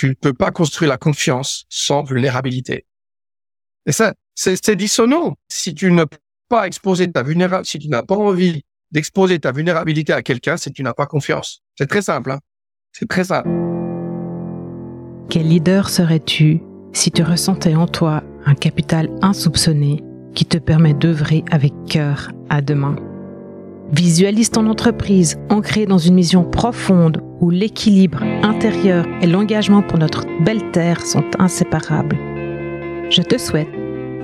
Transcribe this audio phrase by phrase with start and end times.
[0.00, 2.86] tu ne peux pas construire la confiance sans vulnérabilité.
[3.84, 5.36] Et ça, c'est dissonant.
[5.50, 6.06] Si tu ne
[6.48, 10.70] pas exposer ta vulnérabilité, si tu n'as pas envie d'exposer ta vulnérabilité à quelqu'un, c'est
[10.70, 11.60] que tu n'as pas confiance.
[11.76, 12.30] C'est très simple.
[12.30, 12.38] Hein
[12.92, 13.50] c'est très simple.
[15.28, 16.62] Quel leader serais-tu
[16.94, 20.02] si tu ressentais en toi un capital insoupçonné
[20.34, 22.96] qui te permet d'œuvrer avec cœur à demain?
[23.92, 30.26] Visualise ton entreprise ancrée dans une mission profonde où l'équilibre intérieur et l'engagement pour notre
[30.44, 32.16] belle terre sont inséparables.
[33.10, 33.68] Je te souhaite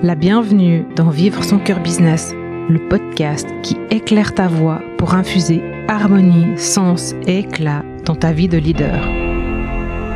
[0.01, 2.33] la bienvenue dans Vivre son cœur business,
[2.69, 8.47] le podcast qui éclaire ta voix pour infuser harmonie, sens et éclat dans ta vie
[8.47, 9.01] de leader.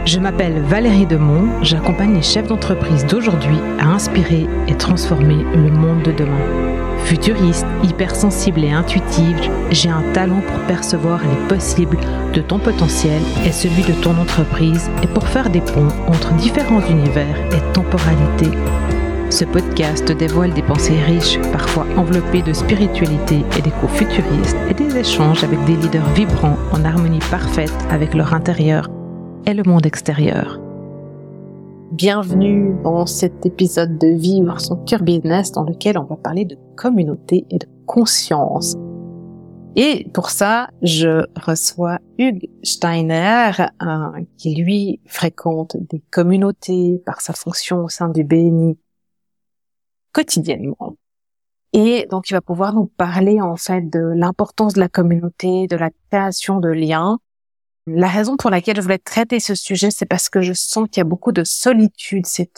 [0.05, 6.03] Je m'appelle Valérie Demont, j'accompagne les chefs d'entreprise d'aujourd'hui à inspirer et transformer le monde
[6.03, 6.90] de demain.
[7.05, 9.37] Futuriste, hypersensible et intuitive,
[9.71, 11.97] j'ai un talent pour percevoir les possibles
[12.33, 16.85] de ton potentiel et celui de ton entreprise et pour faire des ponts entre différents
[16.87, 18.57] univers et temporalités.
[19.29, 24.97] Ce podcast dévoile des pensées riches, parfois enveloppées de spiritualité et d'échos futuristes, et des
[24.97, 28.89] échanges avec des leaders vibrants en harmonie parfaite avec leur intérieur
[29.45, 30.59] et le monde extérieur.
[31.91, 36.57] Bienvenue dans cet épisode de Vivre son cœur business dans lequel on va parler de
[36.75, 38.75] communauté et de conscience.
[39.75, 43.51] Et pour ça, je reçois Hugues Steiner,
[44.37, 48.77] qui lui fréquente des communautés par sa fonction au sein du BNI
[50.11, 50.97] quotidiennement.
[51.73, 55.77] Et donc, il va pouvoir nous parler en fait de l'importance de la communauté, de
[55.77, 57.19] la création de liens,
[57.87, 60.99] la raison pour laquelle je voulais traiter ce sujet, c'est parce que je sens qu'il
[60.99, 62.25] y a beaucoup de solitude.
[62.25, 62.51] C'est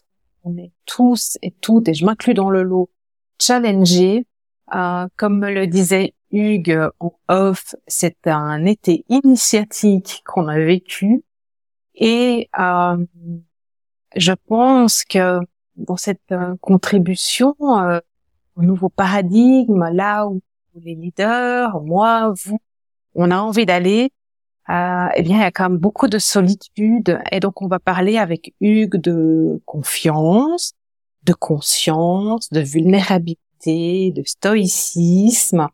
[0.43, 2.89] on est tous et toutes, et je m'inclus dans le lot,
[3.39, 4.25] challengés.
[4.73, 11.23] Euh, comme me le disait Hugues en off, c'est un été initiatique qu'on a vécu.
[11.95, 13.05] Et euh,
[14.15, 15.39] je pense que
[15.75, 17.99] dans cette euh, contribution euh,
[18.55, 20.41] au nouveau paradigme, là où
[20.75, 22.59] les leaders, moi, vous,
[23.15, 24.11] on a envie d'aller,
[24.69, 27.19] euh, eh bien, il y a quand même beaucoup de solitude.
[27.31, 30.73] Et donc, on va parler avec Hugues de confiance,
[31.25, 35.67] de conscience, de vulnérabilité, de stoïcisme,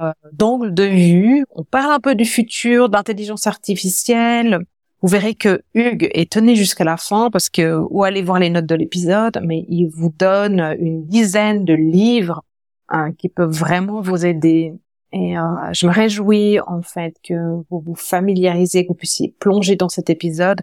[0.00, 1.44] euh, d'angle de vue.
[1.50, 4.60] On parle un peu du futur, d'intelligence artificielle.
[5.02, 8.50] Vous verrez que Hugues est tenu jusqu'à la fin parce que, ou allez voir les
[8.50, 12.42] notes de l'épisode, mais il vous donne une dizaine de livres
[12.88, 14.72] hein, qui peuvent vraiment vous aider
[15.12, 17.34] et euh, je me réjouis en fait que
[17.70, 20.60] vous vous familiarisez, que vous puissiez plonger dans cet épisode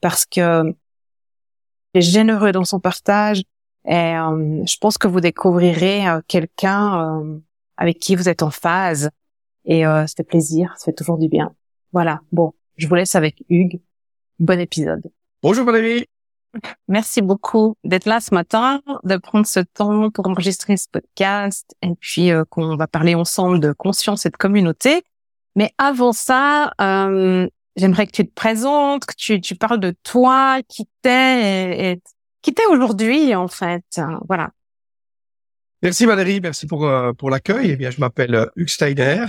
[0.00, 0.74] parce que
[1.94, 3.42] il est généreux dans son partage
[3.86, 7.40] et euh, je pense que vous découvrirez euh, quelqu'un
[7.76, 9.10] avec qui vous êtes en phase
[9.64, 11.54] et euh, ça fait plaisir, ça fait toujours du bien.
[11.92, 13.80] Voilà, bon, je vous laisse avec Hugues.
[14.38, 15.02] Bon épisode.
[15.42, 16.06] Bonjour Valérie.
[16.88, 21.94] Merci beaucoup d'être là ce matin, de prendre ce temps pour enregistrer ce podcast et
[21.98, 25.02] puis euh, qu'on va parler ensemble de conscience et de communauté.
[25.56, 30.60] Mais avant ça, euh, j'aimerais que tu te présentes, que tu, tu parles de toi,
[30.68, 32.00] qui t'es,
[32.42, 34.00] qui aujourd'hui en fait.
[34.28, 34.50] Voilà.
[35.82, 37.70] Merci Valérie, merci pour euh, pour l'accueil.
[37.70, 39.26] Eh bien, je m'appelle Hugues Steiner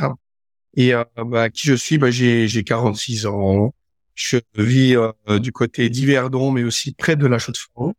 [0.75, 3.73] et bah, qui je suis, bah, j'ai j'ai 46 ans.
[4.15, 7.93] Je vis euh, du côté d'Yverdon, mais aussi près de la Chaux-de-Fonds.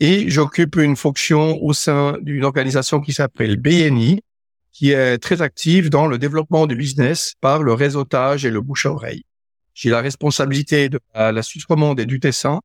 [0.00, 4.20] Et j'occupe une fonction au sein d'une organisation qui s'appelle BNI,
[4.72, 8.86] qui est très active dans le développement du business par le réseautage et le bouche
[8.86, 9.22] à oreille.
[9.74, 12.60] J'ai la responsabilité de la, Suisse romande et du Tessin.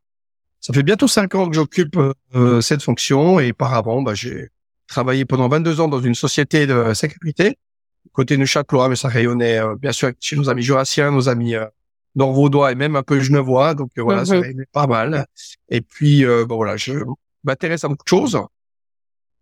[0.59, 1.97] Ça fait bientôt cinq ans que j'occupe
[2.35, 4.49] euh, cette fonction et par avant, bah, j'ai
[4.87, 7.57] travaillé pendant 22 ans dans une société de sécurité
[8.13, 11.55] côté Neuchâtelois, mais ça rayonnait euh, bien sûr chez nos amis jurassiens, nos amis
[12.25, 13.75] vos et même un peu genevois.
[13.75, 14.65] Donc euh, voilà, ça mhm.
[14.71, 15.25] pas mal.
[15.69, 16.93] Et puis euh, bon voilà, je
[17.43, 18.39] m'intéresse à beaucoup de choses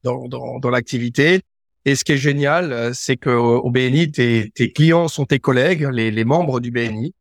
[0.04, 1.42] dans, dans, dans l'activité.
[1.86, 5.40] Et ce qui est génial, euh, c'est que au BNI, tes, tes clients sont tes
[5.40, 7.14] collègues, les, les membres du BNI.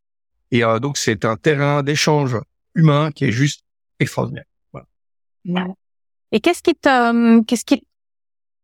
[0.50, 2.36] Et donc c'est un terrain d'échange
[2.76, 3.63] humain qui est juste
[4.04, 4.44] extraordinaire.
[5.44, 5.74] Voilà.
[6.32, 7.86] Et qu'est-ce qui te, qu'est-ce qui,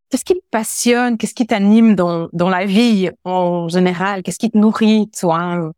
[0.09, 4.51] qu'est-ce qui te passionne, qu'est-ce qui t'anime dans, dans la vie en général, qu'est-ce qui
[4.51, 5.71] te nourrit, toi?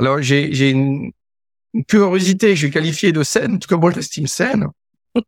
[0.00, 1.12] Alors, j'ai une,
[1.74, 4.66] une, curiosité, je vais qualifier de saine, en tout cas moi je l'estime saine,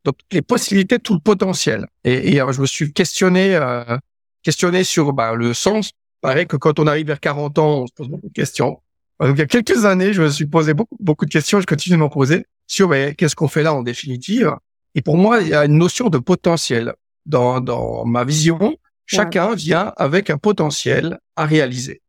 [0.04, 1.86] donc les possibilités, tout le potentiel.
[2.02, 3.96] Et, et je me suis questionné, euh,
[4.42, 5.92] questionné sur bah, le sens.
[6.20, 8.80] Pareil que quand on arrive vers 40 ans, on se pose beaucoup de questions.
[9.20, 11.66] Donc, il y a quelques années, je me suis posé beaucoup, beaucoup de questions, je
[11.66, 14.54] continue de m'en poser sur bah, qu'est-ce qu'on fait là en définitive.
[14.94, 16.94] Et pour moi, il y a une notion de potentiel.
[17.26, 22.02] Dans, dans ma vision, chacun vient avec un potentiel à réaliser.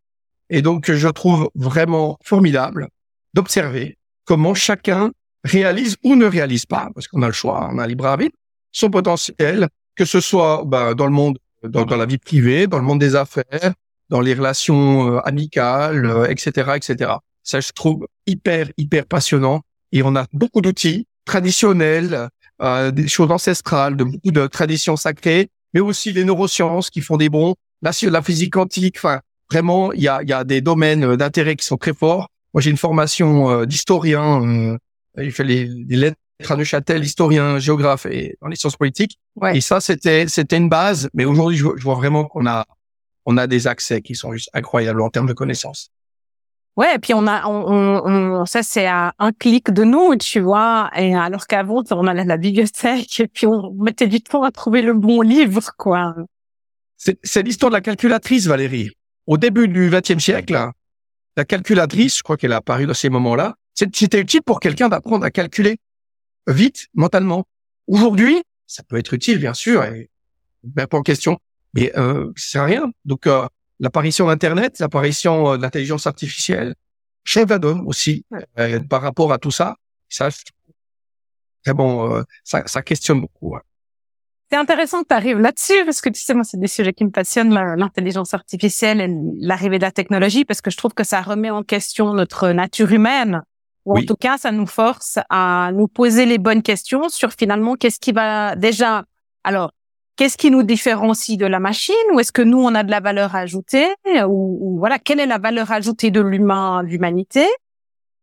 [0.52, 2.90] Et donc, je trouve vraiment formidable
[3.34, 5.12] d'observer comment chacun
[5.44, 8.36] réalise ou ne réalise pas, parce qu'on a le choix, on a libre arbitre,
[8.72, 12.78] son potentiel, que ce soit bah, dans le monde, dans, dans, la vie privée, dans
[12.78, 13.74] le monde des affaires,
[14.10, 17.12] dans les relations euh, amicales, etc., etc.
[17.44, 19.62] Ça, je trouve hyper, hyper passionnant.
[19.92, 22.30] Et on a beaucoup d'outils traditionnels,
[22.62, 27.18] euh, des choses ancestrales, de beaucoup de traditions sacrées, mais aussi les neurosciences qui font
[27.18, 28.98] des bons, la, la physique quantique.
[28.98, 32.30] Enfin, vraiment, il y a, y a des domaines d'intérêt qui sont très forts.
[32.54, 34.42] Moi, j'ai une formation euh, d'historien.
[34.44, 34.78] Euh,
[35.18, 36.18] il fait les, les lettres
[36.50, 39.18] à Neuchâtel, historien, géographe et dans les sciences politiques.
[39.36, 39.58] Ouais.
[39.58, 41.10] Et ça, c'était c'était une base.
[41.14, 42.66] Mais aujourd'hui, je, je vois vraiment qu'on a
[43.26, 45.90] on a des accès qui sont juste incroyables en termes de connaissances.
[46.78, 50.40] Ouais, et puis on a, on, on, ça c'est à un clic de nous, tu
[50.40, 50.92] vois.
[50.96, 54.52] Et alors qu'avant, on allait à la bibliothèque et puis on mettait du temps à
[54.52, 56.16] trouver le bon livre, quoi.
[56.96, 58.92] C'est l'histoire de la calculatrice, Valérie.
[59.26, 60.58] Au début du XXe siècle,
[61.36, 65.26] la calculatrice, je crois qu'elle a apparu dans ces moments-là, c'était utile pour quelqu'un d'apprendre
[65.26, 65.78] à calculer
[66.48, 67.46] vite, mentalement.
[67.88, 70.10] Aujourd'hui, ça peut être utile, bien sûr, et
[70.64, 71.38] ben, pas en question,
[71.74, 72.92] mais euh, c'est rien.
[73.06, 73.48] Donc, euh,
[73.80, 76.76] l'apparition d'Internet, l'apparition euh, de l'intelligence artificielle,
[77.24, 78.26] chef d'homme aussi,
[78.60, 79.76] euh, par rapport à tout ça,
[80.10, 80.30] ça,
[81.68, 83.56] bon, euh, ça, ça, questionne beaucoup.
[83.56, 83.62] Hein.
[84.50, 87.04] C'est intéressant que tu arrives là-dessus, parce que tu sais, moi, c'est des sujets qui
[87.04, 89.10] me passionnent, l'intelligence artificielle et
[89.42, 92.92] l'arrivée de la technologie, parce que je trouve que ça remet en question notre nature
[92.94, 93.42] humaine,
[93.84, 97.76] ou en tout cas, ça nous force à nous poser les bonnes questions sur finalement
[97.76, 99.04] qu'est-ce qui va déjà,
[99.44, 99.72] alors,
[100.18, 101.96] Qu'est-ce qui nous différencie de la machine?
[102.14, 103.88] Ou est-ce que nous, on a de la valeur ajoutée?
[104.28, 107.46] Ou, voilà, quelle est la valeur ajoutée de l'humain, l'humanité?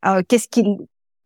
[0.05, 0.65] Euh, Qu'est-ce qui,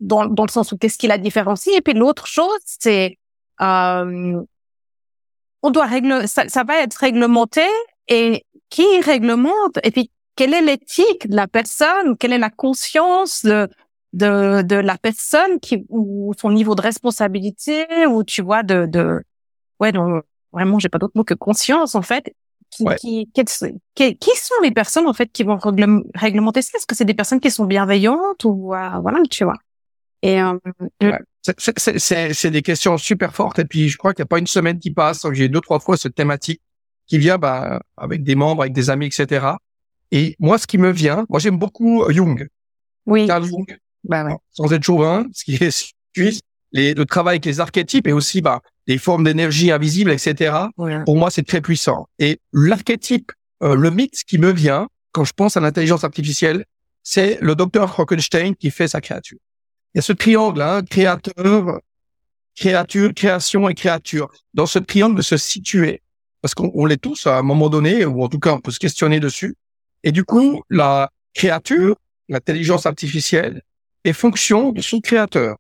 [0.01, 1.75] dans, dans le sens où qu'est-ce qui la différencie?
[1.75, 3.19] Et puis l'autre chose, c'est
[3.61, 4.41] euh,
[5.63, 7.67] on doit régler, ça, ça, va être réglementé.
[8.09, 9.79] Et qui réglemente?
[9.83, 12.17] Et puis quelle est l'éthique de la personne?
[12.17, 13.69] Quelle est la conscience de
[14.15, 18.07] de, de la personne qui ou son niveau de responsabilité?
[18.07, 19.23] Ou tu vois de de
[19.81, 22.35] ouais donc vraiment, j'ai pas d'autre mot que conscience, en fait.
[22.71, 23.31] Qui, qui,
[23.95, 25.59] qui, sont les personnes, en fait, qui vont
[26.15, 26.77] réglementer ça?
[26.77, 29.57] Est-ce que c'est des personnes qui sont bienveillantes ou, euh, voilà, tu vois?
[30.23, 30.59] Et, euh,
[31.57, 33.59] c'est des questions super fortes.
[33.59, 35.49] Et puis, je crois qu'il n'y a pas une semaine qui passe sans que j'ai
[35.49, 36.61] deux, trois fois cette thématique
[37.07, 39.47] qui vient, bah, avec des membres, avec des amis, etc.
[40.11, 42.47] Et moi, ce qui me vient, moi, j'aime beaucoup Jung.
[43.07, 43.27] Oui.
[43.27, 43.79] Carl Jung.
[44.05, 44.37] Bah, ouais.
[44.51, 46.41] Sans être chauvin, ce qui est suisse
[46.73, 50.57] les, le travail avec les archétypes et aussi bah, des formes d'énergie invisibles, etc.
[51.05, 52.09] Pour moi, c'est très puissant.
[52.19, 53.31] Et l'archétype,
[53.63, 56.65] euh, le mythe qui me vient quand je pense à l'intelligence artificielle,
[57.03, 59.39] c'est le docteur Frankenstein qui fait sa créature.
[59.95, 61.81] Il y a ce triangle, hein, créateur,
[62.57, 64.31] créature, création et créature.
[64.55, 66.03] Dans ce triangle de se situer,
[66.41, 68.79] parce qu'on l'est tous à un moment donné, ou en tout cas on peut se
[68.79, 69.55] questionner dessus.
[70.03, 71.97] Et du coup, la créature,
[72.29, 73.63] l'intelligence artificielle,
[74.05, 75.57] est fonction de son créateur.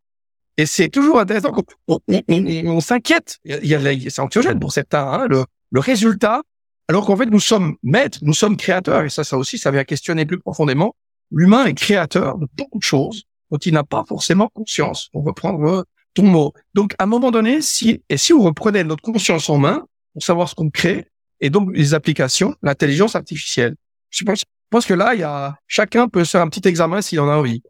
[0.59, 1.53] Et c'est toujours intéressant.
[1.87, 3.39] On, on, on, s'inquiète.
[3.45, 5.07] Il y a, c'est anxiogène pour certains.
[5.07, 6.43] Hein, le, le résultat,
[6.89, 9.05] alors qu'en fait nous sommes maîtres, nous sommes créateurs.
[9.05, 10.97] Et ça, ça aussi, ça vient questionner plus profondément.
[11.31, 15.09] L'humain est créateur de beaucoup de choses dont il n'a pas forcément conscience.
[15.15, 15.83] On reprendre euh,
[16.15, 16.53] ton mot.
[16.75, 20.23] Donc, à un moment donné, si et si on reprenait notre conscience en main pour
[20.25, 21.07] savoir ce qu'on crée
[21.41, 23.77] et donc les applications, l'intelligence artificielle.
[24.11, 27.01] Je pense, je pense que là, il y a chacun peut faire un petit examen
[27.01, 27.63] s'il en a envie.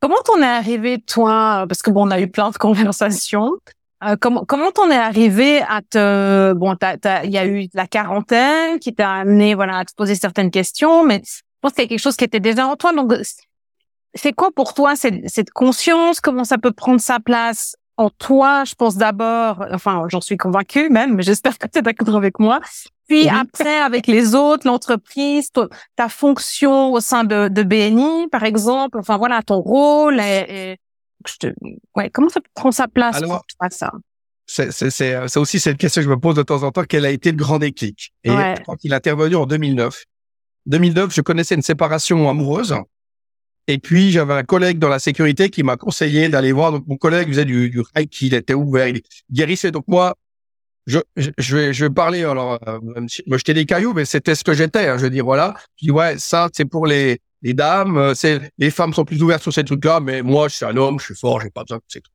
[0.00, 3.52] Comment t'en es arrivé, toi, parce que bon, on a eu plein de conversations.
[4.02, 6.74] Euh, comment comment t'en es arrivé à te bon,
[7.24, 11.04] il y a eu la quarantaine qui t'a amené voilà à te poser certaines questions,
[11.04, 12.94] mais je pense qu'il y a quelque chose qui était déjà en toi.
[12.94, 13.12] Donc,
[14.14, 16.20] c'est quoi pour toi cette, cette conscience?
[16.20, 17.76] Comment ça peut prendre sa place?
[18.00, 21.82] En toi Je pense d'abord, enfin, j'en suis convaincue même, mais j'espère que tu es
[21.82, 22.60] d'accord avec moi.
[23.08, 25.50] Puis après, avec les autres, l'entreprise,
[25.96, 30.20] ta fonction au sein de, de, BNI, par exemple, enfin voilà, ton rôle.
[30.20, 30.78] Et,
[31.26, 31.46] je te,
[31.96, 33.92] ouais, comment ça prend sa place Alors, pour toi, ça?
[34.46, 36.84] c'est aussi cette question que je me pose de temps en temps.
[36.88, 38.12] Quel a été le grand déclic?
[38.24, 40.04] Et je crois qu'il est intervenu en 2009.
[40.66, 42.74] 2009, je connaissais une séparation amoureuse.
[43.70, 46.72] Et puis, j'avais un collègue dans la sécurité qui m'a conseillé d'aller voir.
[46.72, 49.00] Donc, mon collègue faisait du, du reiki, il était ouvert, il
[49.30, 49.70] guérissait.
[49.70, 50.16] Donc, moi,
[50.88, 54.42] je, je, vais, je vais parler, alors, euh, me jeter des cailloux, mais c'était ce
[54.42, 54.88] que j'étais.
[54.88, 55.54] Hein, je dire, voilà.
[55.76, 57.96] Je dis, ouais, ça, c'est pour les, dames.
[57.96, 60.98] Euh, Les femmes sont plus ouvertes sur ces trucs-là, mais moi, je suis un homme,
[60.98, 62.12] je suis fort, j'ai pas besoin de ces trucs.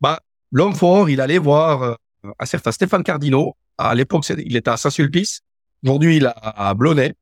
[0.00, 0.20] Bah,
[0.52, 1.94] l'homme fort, il allait voir euh,
[2.38, 3.56] un certain Stéphane Cardino.
[3.78, 5.40] À l'époque, il était à Saint-Sulpice.
[5.82, 7.14] Aujourd'hui, il est à Blonay.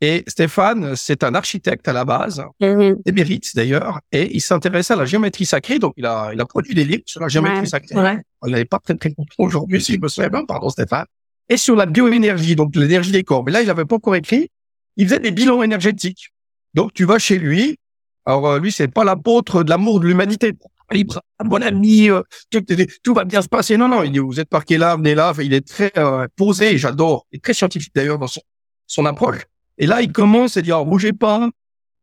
[0.00, 2.96] Et Stéphane, c'est un architecte à la base, mmh.
[3.06, 6.74] émérite d'ailleurs, et il s'intéressait à la géométrie sacrée, donc il a, il a produit
[6.74, 7.94] des livres sur la géométrie sacrée.
[8.42, 11.06] On n'avait pas très très content aujourd'hui, si je me souviens bien, pardon Stéphane.
[11.48, 13.44] Et sur la bioénergie, donc l'énergie des corps.
[13.44, 14.50] Mais là, il n'avait pas encore écrit.
[14.96, 16.32] Il faisait des bilans énergétiques.
[16.74, 17.78] Donc tu vas chez lui,
[18.26, 20.52] Alors euh, lui, c'est pas l'apôtre de l'amour de l'humanité.
[20.92, 22.64] Libre, bon ami, euh, tout,
[23.02, 23.76] tout, va bien se passer.
[23.76, 25.32] Non, non, il dit, vous êtes parqué là, venez là.
[25.40, 27.26] il est très euh, posé, j'adore.
[27.32, 28.40] Il est très scientifique d'ailleurs dans son,
[28.86, 29.40] son approche.
[29.78, 31.48] Et là, il commence à dire, bougez pas.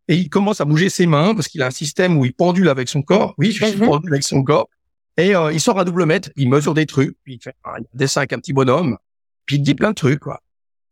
[0.07, 2.67] Et il commence à bouger ses mains parce qu'il a un système où il pendule
[2.67, 3.35] avec son corps.
[3.37, 3.87] Oui, je suis mhm.
[3.87, 4.67] pendule avec son corps.
[5.17, 7.75] Et euh, il sort à double mètre, il mesure des trucs, puis il fait un
[7.93, 8.97] dessin avec un petit bonhomme,
[9.45, 10.41] puis il dit plein de trucs, quoi.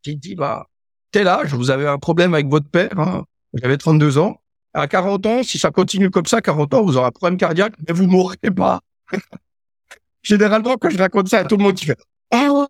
[0.03, 0.67] Puis il dit, bah,
[1.11, 4.39] tel âge, vous avez un problème avec votre père, hein, vous avez 32 ans,
[4.73, 7.73] à 40 ans, si ça continue comme ça, 40 ans, vous aurez un problème cardiaque,
[7.87, 8.81] mais vous mourrez pas.
[10.23, 11.97] Généralement, quand je raconte ça à tout le monde, il fait
[12.33, 12.67] oh,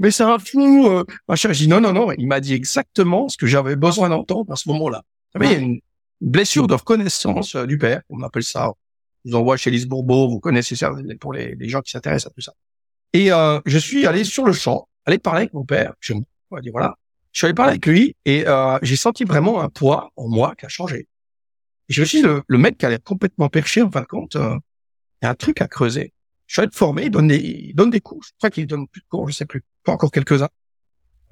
[0.00, 1.04] mais c'est un fou, euh.
[1.28, 1.52] machin.
[1.52, 2.10] Je dis non, non, non.
[2.12, 5.02] Il m'a dit exactement ce que j'avais besoin d'entendre à ce moment-là.
[5.34, 5.80] Vous savez, il y a une
[6.20, 8.72] blessure de reconnaissance euh, du père, on appelle ça.
[9.24, 10.90] Je vous envoie chez Lise Bourbeau, vous connaissez ça
[11.20, 12.52] pour les, les gens qui s'intéressent à tout ça.
[13.12, 15.94] Et euh, je suis allé sur le champ, aller parler avec mon père.
[16.00, 16.14] Je
[16.50, 16.96] va dire voilà.
[17.32, 20.54] Je suis allé parler avec lui et euh, j'ai senti vraiment un poids en moi
[20.58, 21.08] qui a changé.
[21.88, 24.00] Et je me suis dit, le, le mec qui a l'air complètement perché, en fin
[24.00, 24.56] de compte, euh,
[25.20, 26.12] il y a un truc à creuser.
[26.50, 28.20] Je suis allé te former, il donne des, il donne des cours.
[28.24, 29.62] Je crois qu'il donne plus de cours, je sais plus.
[29.84, 30.48] Pas encore quelques-uns.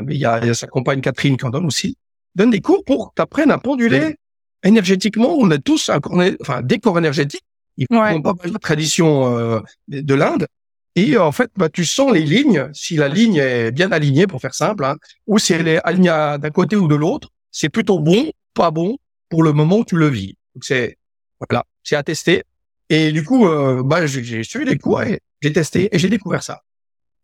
[0.01, 1.97] Mais il y a, il y a sa compagne Catherine qui en donne aussi.
[2.37, 4.15] Il donne des cours pour t'apprendre à penduler
[4.63, 5.35] énergétiquement.
[5.37, 5.99] On a tous un,
[6.41, 7.43] enfin, des corps énergétiques.
[7.77, 8.23] Ils ouais.
[8.23, 9.59] pas mal de tradition euh,
[9.89, 10.47] de l'Inde.
[10.95, 12.71] Et en fait, bah, tu sens les lignes.
[12.73, 16.37] Si la ligne est bien alignée, pour faire simple, hein, ou si elle est alignée
[16.41, 18.97] d'un côté ou de l'autre, c'est plutôt bon, pas bon
[19.29, 20.37] pour le moment où tu le vis.
[20.55, 20.97] Donc c'est
[21.41, 22.45] voilà, c'est à tester.
[22.91, 26.43] Et du coup, euh, bah, j'ai suivi les cours et j'ai testé et j'ai découvert
[26.43, 26.63] ça.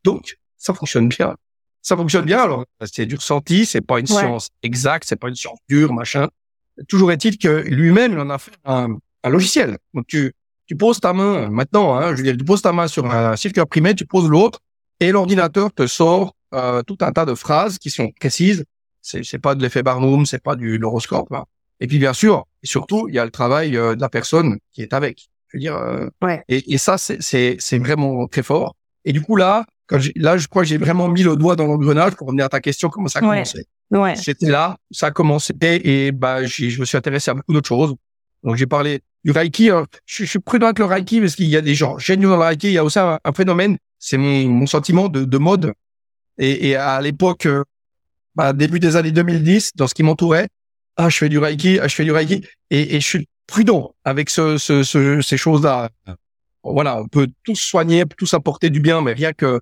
[0.05, 1.37] Donc, ça fonctionne bien.
[1.81, 2.41] Ça fonctionne bien.
[2.41, 6.29] Alors, c'est du ressenti, c'est pas une science exacte, c'est pas une science dure, machin.
[6.89, 9.79] Toujours est-il que lui-même, il en a fait un, un logiciel.
[9.95, 10.33] Donc, tu,
[10.67, 13.37] tu poses ta main maintenant, hein, je veux dire, tu poses ta main sur un
[13.37, 14.61] circuit imprimé, tu poses l'autre,
[15.01, 18.65] et l'ordinateur te sort euh, tout un tas de phrases qui sont précises.
[19.03, 21.31] C'est, c'est pas de l'effet Barnum, c'est pas du l'horoscope.
[21.33, 21.45] Hein.
[21.81, 24.59] Et puis bien sûr, et surtout, il y a le travail euh, de la personne
[24.73, 25.29] qui est avec.
[25.55, 26.43] Je veux dire, euh, ouais.
[26.49, 28.75] et, et, ça, c'est, vraiment très fort.
[29.05, 31.67] Et du coup là, quand là, je crois que j'ai vraiment mis le doigt dans
[31.67, 33.67] l'engrenage pour revenir à ta question, comment ça a commencé.
[33.91, 34.17] Ouais.
[34.17, 37.95] C'était là, ça a commencé et bah, je me suis intéressé à beaucoup d'autres choses.
[38.43, 39.71] Donc j'ai parlé du Reiki.
[39.71, 39.87] Hein.
[40.07, 42.37] Je, je, suis prudent avec le Reiki parce qu'il y a des gens géniaux dans
[42.37, 42.69] le Reiki.
[42.69, 45.73] Il y a aussi un, phénomène, c'est mon, mon, sentiment de, de mode.
[46.39, 47.63] Et, et à l'époque, euh,
[48.35, 50.49] bah, début des années 2010, dans ce qui m'entourait,
[50.97, 52.45] ah, je fais du Reiki, ah, je fais du Reiki.
[52.71, 55.91] Et, et je suis prudent avec ce, ce, ce ces choses-là.
[56.63, 59.61] Voilà, on peut tous soigner, tous apporter du bien, mais rien que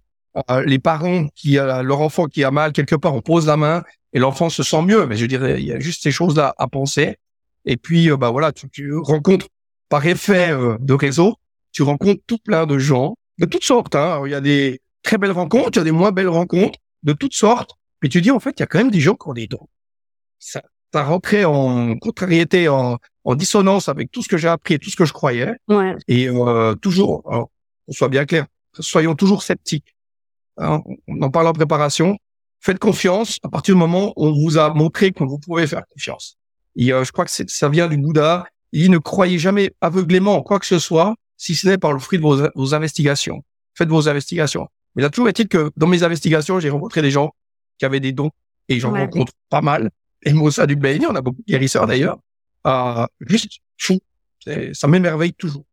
[0.50, 3.56] euh, les parents qui, euh, leur enfant qui a mal quelque part, on pose la
[3.56, 5.06] main et l'enfant se sent mieux.
[5.06, 7.16] Mais je dirais, il y a juste ces choses-là à penser.
[7.64, 9.48] Et puis, euh, bah voilà, tu, tu, rencontres
[9.88, 11.36] par effet de réseau,
[11.70, 13.94] tu rencontres tout plein de gens de toutes sortes.
[13.94, 14.22] Hein.
[14.24, 17.12] Il y a des très belles rencontres, il y a des moins belles rencontres de
[17.12, 17.72] toutes sortes.
[18.02, 19.46] Mais tu dis en fait, il y a quand même des gens qui ont des
[19.48, 19.68] dons.
[20.38, 20.62] Ça,
[20.92, 24.90] ça rentrait en contrariété, en, en dissonance avec tout ce que j'ai appris et tout
[24.90, 25.54] ce que je croyais.
[25.68, 25.96] Ouais.
[26.08, 27.50] Et euh, toujours, alors,
[27.86, 28.46] qu'on soit bien clair,
[28.78, 29.94] soyons toujours sceptiques.
[30.58, 30.82] Hein.
[31.08, 32.16] On en parle en préparation.
[32.60, 35.82] Faites confiance à partir du moment où on vous a montré que vous pouvez faire
[35.88, 36.36] confiance.
[36.76, 38.46] Et euh, je crois que ça vient du Bouddha.
[38.72, 41.92] Il dit ne croyez jamais aveuglément en quoi que ce soit, si ce n'est par
[41.92, 43.42] le fruit de vos, vos investigations.
[43.74, 44.68] Faites vos investigations.
[44.94, 47.32] Mais là, toujours est-il que dans mes investigations, j'ai rencontré des gens
[47.78, 48.30] qui avaient des dons
[48.68, 49.90] et j'en rencontre pas mal.
[50.24, 52.18] Et moi, ça du béni, on a beaucoup de guérisseurs d'ailleurs.
[52.66, 53.98] Euh, juste fou.
[54.72, 55.64] Ça m'émerveille toujours.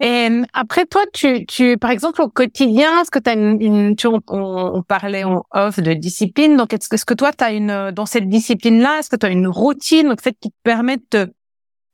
[0.00, 4.20] Et après, toi, tu, tu, par exemple, au quotidien, est-ce que tu une, tu, on,
[4.26, 7.92] on, parlait en off de discipline, donc est-ce que, est-ce que toi, tu as une,
[7.92, 11.04] dans cette discipline-là, est-ce que tu as une routine, en fait, qui te permet de
[11.08, 11.30] te,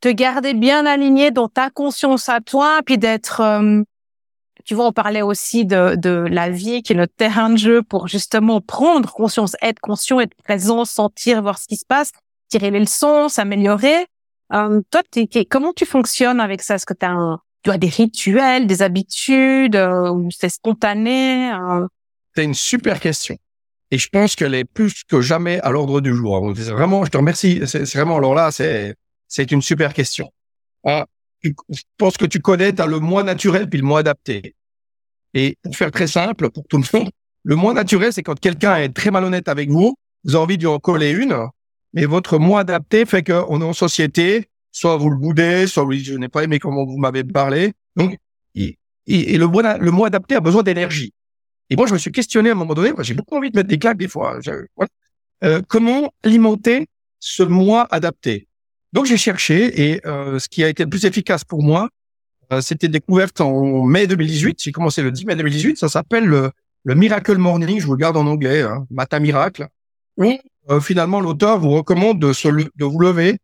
[0.01, 3.83] te garder bien aligné dans ta conscience à toi, puis d'être, euh,
[4.69, 7.81] tu vois, on parlait aussi de, de la vie qui est notre terrain de jeu
[7.81, 12.11] pour justement prendre conscience, être conscient, être présent, sentir, voir ce qui se passe,
[12.49, 14.05] tirer les leçons, s'améliorer.
[14.53, 15.01] Euh, toi,
[15.49, 16.75] comment tu fonctionnes avec ça?
[16.75, 21.51] Est-ce que tu as un, tu as des rituels, des habitudes, euh, ou c'est spontané
[21.51, 21.87] euh...
[22.35, 23.39] C'est une super question.
[23.89, 26.47] Et je pense qu'elle est plus que jamais à l'ordre du jour.
[26.53, 27.63] Vraiment, je te remercie.
[27.65, 28.93] C'est vraiment, alors là, c'est,
[29.27, 30.31] c'est une super question.
[30.85, 31.07] Ah,
[31.41, 34.53] je pense que tu connais, tu as le moins naturel puis le moins adapté.
[35.33, 37.09] Et pour faire très simple, pour tout le monde,
[37.43, 40.67] le moins naturel, c'est quand quelqu'un est très malhonnête avec vous, vous avez envie d'y
[40.67, 41.35] en coller une,
[41.93, 46.03] mais votre moins adapté fait qu'on est en société, soit vous le boudez, soit oui,
[46.03, 47.73] je n'ai pas aimé comment vous m'avez parlé.
[47.95, 48.17] Donc,
[48.55, 51.13] et, le, moi, le moi adapté a besoin d'énergie.
[51.69, 53.69] Et moi, je me suis questionné à un moment donné, j'ai beaucoup envie de mettre
[53.69, 54.39] des claques des fois.
[55.43, 56.87] Euh, comment alimenter
[57.19, 58.47] ce moi adapté?
[58.93, 61.89] Donc, j'ai cherché et euh, ce qui a été le plus efficace pour moi,
[62.61, 64.61] c'était découverte en mai 2018.
[64.61, 65.77] J'ai commencé le 10 mai 2018.
[65.77, 66.51] Ça s'appelle le,
[66.83, 67.79] le, Miracle Morning.
[67.79, 69.67] Je vous le garde en anglais, hein, Matin Miracle.
[70.17, 70.39] Oui.
[70.69, 73.37] Euh, finalement, l'auteur vous recommande de, se, de vous lever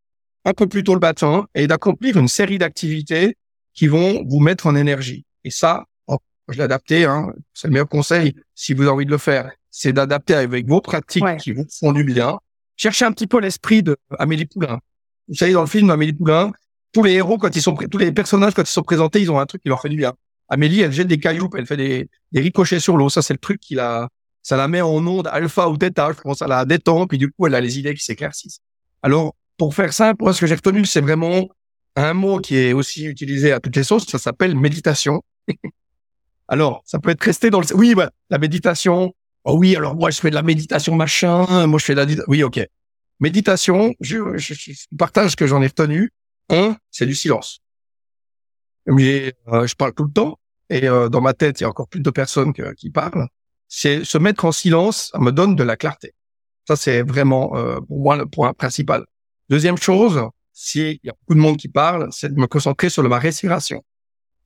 [0.45, 3.35] un peu plus tôt le matin et d'accomplir une série d'activités
[3.73, 5.25] qui vont vous mettre en énergie.
[5.43, 6.17] Et ça, oh,
[6.49, 9.51] je l'ai adapté, hein, c'est le meilleur conseil si vous avez envie de le faire,
[9.71, 12.37] c'est d'adapter avec vos pratiques qui vous font du bien.
[12.77, 14.79] Cherchez un petit peu l'esprit de Amélie Poulain.
[15.27, 16.51] Vous savez, dans le film Amélie Poulain,
[16.95, 19.37] tous les héros, quand ils sont, tous les personnages, quand ils sont présentés, ils ont
[19.37, 20.13] un truc qui leur fait du bien.
[20.47, 23.09] Amélie, elle jette des cailloux, elle fait des, des ricochets sur l'eau.
[23.09, 24.07] Ça, c'est le truc qui la,
[24.41, 26.13] ça la met en onde alpha ou theta.
[26.15, 28.59] Je pense à la détend, puis du coup, elle a les idées qui s'éclaircissent.
[29.03, 31.49] Alors, pour faire simple, moi, ce que j'ai retenu, c'est vraiment
[31.97, 34.07] un mot qui est aussi utilisé à toutes les sauces.
[34.07, 35.21] Ça s'appelle méditation.
[36.47, 39.13] alors, ça peut être resté dans le, oui, bah, la méditation.
[39.43, 41.67] Oh oui, alors moi, je fais de la méditation machin.
[41.67, 42.65] Moi, je fais de la, oui, ok.
[43.19, 46.13] Méditation, je, je, je partage ce que j'en ai retenu.
[46.49, 47.61] Un, c'est du silence.
[48.87, 51.69] Mais euh, je parle tout le temps et euh, dans ma tête, il y a
[51.69, 53.27] encore plus de personnes qui parlent.
[53.67, 56.13] C'est se mettre en silence, ça me donne de la clarté.
[56.67, 59.05] Ça, c'est vraiment euh, pour moi le point principal.
[59.49, 60.21] Deuxième chose,
[60.53, 63.83] s'il y a beaucoup de monde qui parle, c'est de me concentrer sur ma respiration.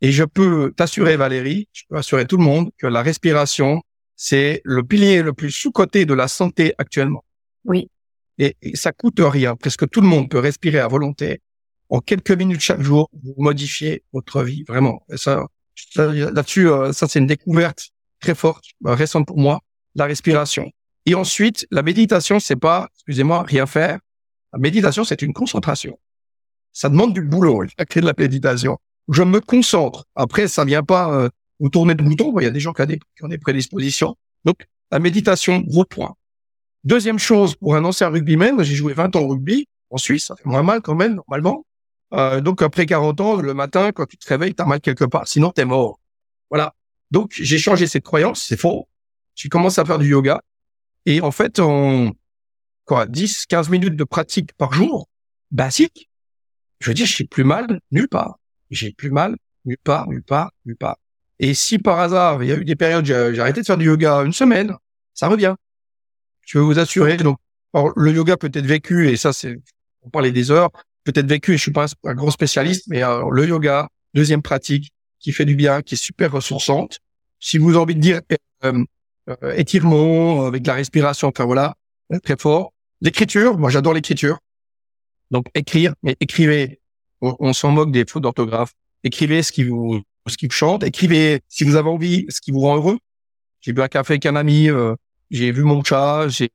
[0.02, 3.82] Et je peux t'assurer, Valérie, je peux assurer tout le monde que la respiration,
[4.16, 7.24] c'est le pilier le plus sous-coté de la santé actuellement.
[7.66, 7.90] Oui.
[8.38, 9.56] Et, et, ça coûte rien.
[9.58, 11.42] Presque tout le monde peut respirer à volonté
[11.90, 15.04] en quelques minutes chaque jour, vous modifiez votre vie, vraiment.
[15.16, 15.46] ça,
[15.96, 19.62] là-dessus, euh, ça c'est une découverte très forte, euh, récente pour moi,
[19.96, 20.72] la respiration.
[21.06, 24.00] Et ensuite, la méditation, c'est pas, excusez-moi, rien faire.
[24.54, 25.98] La méditation, c'est une concentration.
[26.74, 28.78] Ça demande du boulot, la clé de la méditation.
[29.12, 30.06] Je me concentre.
[30.16, 31.30] Après, ça vient pas euh,
[31.60, 32.38] vous tourner de bouton.
[32.40, 34.16] Il y a des gens qui, ont des, ont des prédispositions.
[34.46, 36.16] Donc, la méditation, gros point.
[36.84, 40.36] Deuxième chose, pour un ancien rugbyman, j'ai joué 20 ans au rugby en Suisse, ça
[40.36, 41.66] fait moins mal quand même, normalement.
[42.14, 45.28] Euh, donc après 40 ans, le matin, quand tu te réveilles, t'as mal quelque part.
[45.28, 46.00] Sinon, t'es mort.
[46.50, 46.74] Voilà.
[47.12, 48.44] Donc j'ai changé cette croyance.
[48.44, 48.88] C'est faux.
[49.36, 50.42] Tu commences à faire du yoga.
[51.06, 52.12] Et en fait, en
[52.86, 55.08] quoi, 10, 15 minutes de pratique par jour,
[55.52, 56.10] basique,
[56.80, 58.40] je veux dire, j'ai plus mal nulle part.
[58.72, 59.36] J'ai plus mal
[59.66, 60.98] nulle part, nulle part, nulle part.
[61.40, 63.86] Et si par hasard, il y a eu des périodes, j'ai arrêté de faire du
[63.86, 64.76] yoga une semaine,
[65.14, 65.56] ça revient.
[66.46, 67.18] Je veux vous assurer.
[67.18, 67.38] Donc,
[67.74, 69.60] le yoga peut être vécu, et ça, c'est,
[70.02, 70.70] on parlait des heures,
[71.12, 74.92] peut-être vécu, et je suis pas un, grand spécialiste, mais euh, le yoga, deuxième pratique,
[75.20, 77.00] qui fait du bien, qui est super ressourçante.
[77.40, 78.22] Si vous avez envie de dire
[78.64, 78.84] euh,
[79.30, 81.76] euh, étirement avec la respiration, enfin voilà,
[82.24, 82.74] très fort.
[83.02, 84.40] L'écriture, moi j'adore l'écriture.
[85.32, 86.80] Donc écrire, mais écrivez.
[87.22, 88.72] On, s'en moque des fautes d'orthographe.
[89.04, 90.84] Écrivez ce qui vous ce qui vous chante.
[90.84, 92.98] Écrivez si vous avez envie, ce qui vous rend heureux.
[93.60, 94.70] J'ai bu un café avec un ami.
[95.30, 96.30] j'ai vu mon chat.
[96.30, 96.50] J'ai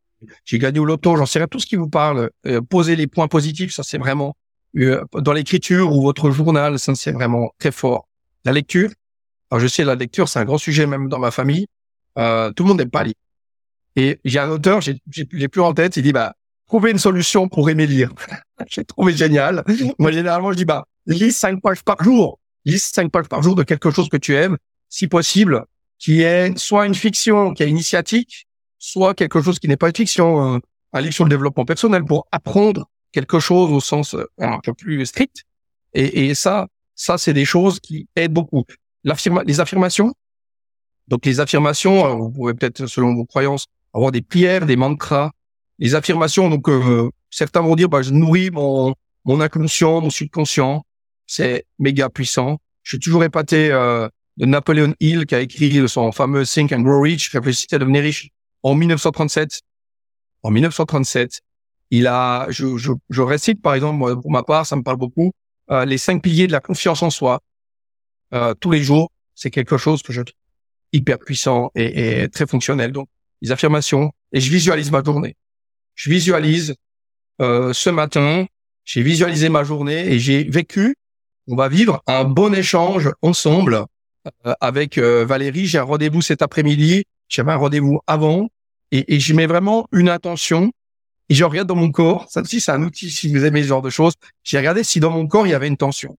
[0.45, 2.31] j'ai gagné au loto, j'en sais rien, tout ce qui vous parle.
[2.47, 4.33] Euh, posez les points positifs, ça c'est vraiment euh,
[4.75, 8.09] dans l'écriture ou votre journal, ça c'est vraiment très fort.
[8.45, 8.91] La lecture,
[9.51, 11.67] alors je sais la lecture c'est un grand sujet même dans ma famille.
[12.19, 13.15] Euh, tout le monde n'aime pas lire.
[13.97, 16.35] Et j'ai un auteur, j'ai plus en tête, il dit bah
[16.67, 18.11] trouver une solution pour aimer lire.
[18.69, 19.65] j'ai trouvé génial.
[19.99, 23.55] Moi généralement je dis bah lis cinq pages par jour, lis cinq pages par jour
[23.55, 24.57] de quelque chose que tu aimes,
[24.89, 25.65] si possible,
[25.99, 28.47] qui est soit une fiction qui est initiatique,
[28.79, 30.61] soit quelque chose qui n'est pas une fiction,
[30.93, 34.74] un, livre sur le développement personnel pour apprendre quelque chose au sens euh, un peu
[34.74, 35.44] plus strict.
[35.94, 38.64] Et, ça, ça c'est des choses qui aident beaucoup.
[39.05, 40.12] les affirmations.
[41.07, 45.31] Donc les affirmations, vous pouvez peut-être selon vos croyances avoir des prières, des mantras.
[45.79, 50.85] Les affirmations, donc euh, certains vont dire, bah, je nourris mon mon inconscient, mon subconscient.
[51.27, 52.59] C'est méga puissant.
[52.83, 56.81] Je suis toujours épaté euh, de Napoleon Hill qui a écrit son fameux Think and
[56.81, 58.29] Grow Rich, réfléchissez à devenir riche
[58.62, 59.61] en 1937.
[60.42, 61.40] En 1937,
[61.90, 65.33] il a, je, je, je récite par exemple, pour ma part, ça me parle beaucoup,
[65.70, 67.40] euh, les cinq piliers de la confiance en soi.
[68.33, 70.38] Euh, tous les jours, c'est quelque chose que je trouve
[70.92, 72.92] hyper puissant et, et, très fonctionnel.
[72.92, 73.09] Donc,
[73.42, 75.37] les affirmations, et je visualise ma journée.
[75.94, 76.75] Je visualise
[77.40, 78.47] euh, ce matin,
[78.85, 80.97] j'ai visualisé ma journée et j'ai vécu,
[81.49, 83.85] on va vivre un bon échange ensemble
[84.47, 85.66] euh, avec euh, Valérie.
[85.66, 87.05] J'ai un rendez-vous cet après-midi.
[87.29, 88.49] J'avais un rendez-vous avant
[88.92, 90.73] et, et je mets vraiment une attention
[91.29, 92.27] et je regarde dans mon corps.
[92.31, 94.15] Ça aussi, c'est un outil si vous aimez ce genre de choses.
[94.43, 96.17] J'ai regardé si dans mon corps il y avait une tension.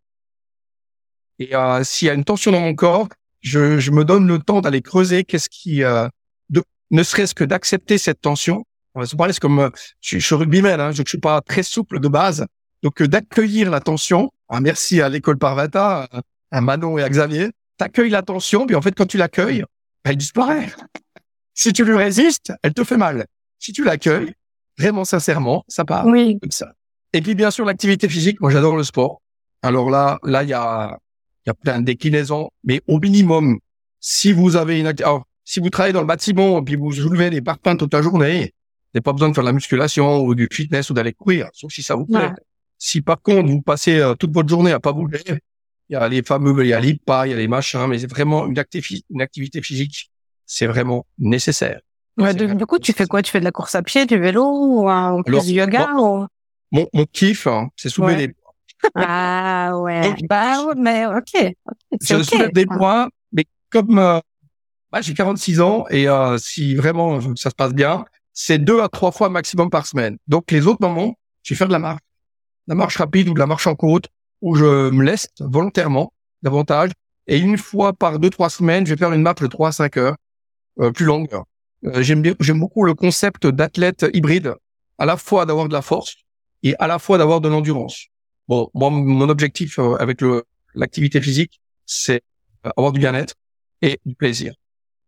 [1.39, 3.07] Et euh, s'il y a une tension dans mon corps,
[3.45, 6.07] je, je me donne le temps d'aller creuser qu'est-ce qui, euh,
[6.49, 8.65] de, ne serait-ce que d'accepter cette tension.
[8.95, 9.69] On va se parler, c'est comme euh,
[10.01, 12.45] je, je, suis rugbyman, hein, je ne suis pas très souple de base,
[12.81, 14.31] donc euh, d'accueillir la tension.
[14.49, 16.09] Ah, merci à l'école Parvata,
[16.51, 17.51] à Manon et à Xavier.
[17.77, 19.63] T'accueilles la tension, puis en fait quand tu l'accueilles,
[20.03, 20.71] elle disparaît.
[21.53, 23.27] Si tu lui résistes, elle te fait mal.
[23.59, 24.33] Si tu l'accueilles,
[24.77, 26.37] vraiment sincèrement, ça part oui.
[26.41, 26.73] comme ça.
[27.13, 29.21] Et puis bien sûr l'activité physique, moi j'adore le sport.
[29.61, 30.97] Alors là, là il y a,
[31.45, 33.59] y a plein de déclinaisons, mais au minimum,
[33.99, 37.29] si vous avez une alors, si vous travaillez dans le bâtiment et puis vous soulevez
[37.29, 40.35] des parpaings toute la journée, vous n'avez pas besoin de faire de la musculation ou
[40.35, 42.31] du fitness ou d'aller courir, sauf si ça vous plaît.
[42.77, 45.23] Si par contre vous passez euh, toute votre journée à pas bouger,
[45.89, 47.87] il y a les fameux, il y a les pas, il y a les machins,
[47.87, 50.11] mais c'est vraiment une activité physique,
[50.45, 51.79] c'est vraiment nécessaire.
[52.17, 53.21] Ouais, du, coup, tu fais quoi?
[53.21, 56.25] Tu fais de la course à pied, du vélo ou un du yoga ou...
[56.71, 58.53] mon, mon kiff, hein, c'est soulever des poids.
[58.95, 61.15] Ah ouais, bah mais ok.
[61.15, 61.55] okay.
[62.01, 64.19] Je soulève des poids, mais comme euh,
[64.91, 68.89] bah, j'ai 46 ans et euh, si vraiment ça se passe bien, c'est deux à
[68.89, 70.17] trois fois maximum par semaine.
[70.27, 72.01] Donc les autres moments, je vais faire de la marche,
[72.67, 74.07] la marche rapide ou de la marche en côte,
[74.41, 76.91] où je me laisse volontairement davantage.
[77.27, 79.71] Et une fois par deux trois semaines, je vais faire une marche de 3 à
[79.71, 80.15] 5 heures,
[80.79, 81.27] euh, plus longue.
[81.33, 81.41] Euh,
[82.01, 84.55] j'aime bien, j'aime beaucoup le concept d'athlète hybride,
[84.97, 86.15] à la fois d'avoir de la force
[86.63, 88.07] et à la fois d'avoir de l'endurance.
[88.47, 90.43] Bon, moi, mon objectif euh, avec le
[90.75, 92.21] l'activité physique, c'est
[92.75, 93.35] avoir du bien-être
[93.81, 94.53] et du plaisir.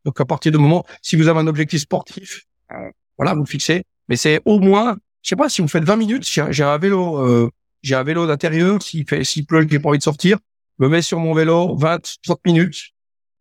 [0.06, 2.46] Donc à partir du moment, si vous avez un objectif sportif,
[3.18, 3.84] voilà, vous le fixez.
[4.08, 7.18] Mais c'est au moins, je sais pas, si vous faites 20 minutes, j'ai un vélo,
[7.18, 7.50] euh,
[7.82, 10.38] j'ai un vélo d'intérieur, s'il fait, s'il pleut, j'ai pas envie de sortir,
[10.80, 12.92] me mets sur mon vélo 20, 30 minutes,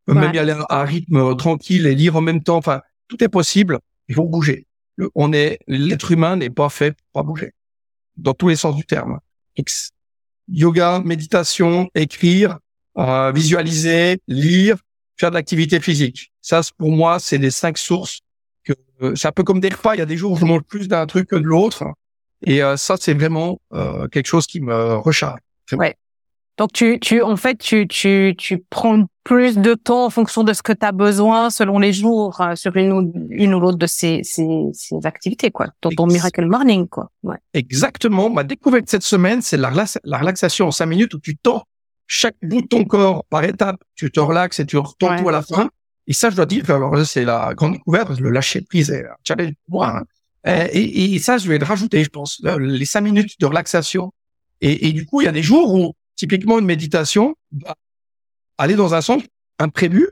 [0.09, 0.35] me ouais.
[0.35, 2.57] y aller à un rythme tranquille et lire en même temps.
[2.57, 3.79] Enfin, tout est possible.
[4.09, 4.67] Il faut bouger.
[5.15, 7.53] On est, l'être humain n'est pas fait pour pas bouger.
[8.17, 9.21] Dans tous les sens du terme.
[10.49, 12.59] Yoga, méditation, écrire,
[12.99, 14.77] euh, visualiser, lire,
[15.17, 16.33] faire de l'activité physique.
[16.41, 18.21] Ça, pour moi, c'est les cinq sources
[19.03, 19.95] euh, c'est un peu comme des repas.
[19.95, 21.85] Il y a des jours où je mange plus d'un truc que de l'autre.
[22.45, 25.41] Et euh, ça, c'est vraiment euh, quelque chose qui me recharge.
[25.73, 25.97] Ouais.
[26.57, 30.53] Donc tu, tu, en fait, tu, tu, tu prends plus de temps en fonction de
[30.53, 33.87] ce que tu as besoin selon les jours sur une ou, une ou l'autre de
[33.87, 35.67] ces, ces, ces, activités, quoi.
[35.83, 37.11] Dans ton Miracle Morning, quoi.
[37.23, 37.37] Ouais.
[37.53, 38.31] Exactement.
[38.31, 39.71] Ma découverte cette semaine, c'est la,
[40.05, 41.65] la relaxation en cinq minutes où tu tends
[42.07, 43.83] chaque bout de ton corps par étape.
[43.95, 45.21] Tu te relaxes et tu retends ouais.
[45.21, 45.69] tout à la fin.
[46.07, 49.17] Et ça, je dois dire, alors c'est la grande découverte, le lâcher prise est un
[49.25, 49.99] challenge pour moi.
[49.99, 50.05] Hein.
[50.73, 54.13] Et, et, ça, je vais le rajouter, je pense, les cinq minutes de relaxation.
[54.61, 57.77] Et, et, du coup, il y a des jours où, typiquement, une méditation va
[58.59, 59.23] aller dans un sens
[59.59, 60.09] imprévu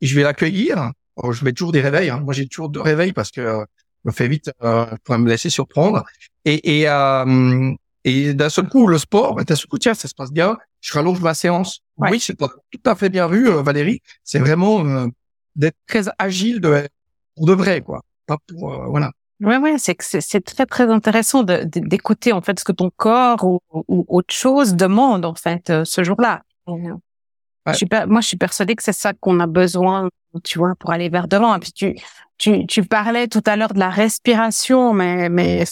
[0.00, 0.90] et je vais l'accueillir.
[1.30, 2.10] Je mets toujours des réveils.
[2.10, 2.20] Hein.
[2.20, 3.64] Moi, j'ai toujours deux réveils parce que euh,
[4.04, 6.02] je me fais vite euh, pour me laisser surprendre.
[6.44, 10.14] Et, et, euh, et d'un seul coup, le sport, d'un seul coup, tiens, ça se
[10.14, 10.56] passe bien.
[10.80, 11.80] Je rallonge ma séance.
[11.96, 12.10] Ouais.
[12.10, 14.00] Oui, c'est pas tout à fait bien vu, euh, Valérie.
[14.24, 15.06] C'est vraiment
[15.54, 16.88] d'être très agile de,
[17.36, 18.02] pour de vrai, quoi.
[18.26, 19.12] Pas pour, voilà.
[19.44, 23.60] Ouais, ouais, c'est c'est très très intéressant d'écouter en fait ce que ton corps ou,
[23.88, 26.42] ou autre chose demande en fait euh, ce jour-là.
[26.66, 27.72] Ouais.
[27.72, 30.08] Je suis moi, je suis persuadée que c'est ça qu'on a besoin,
[30.44, 31.54] tu vois, pour aller vers devant.
[31.54, 31.94] Et puis tu
[32.38, 35.64] tu tu parlais tout à l'heure de la respiration, mais mais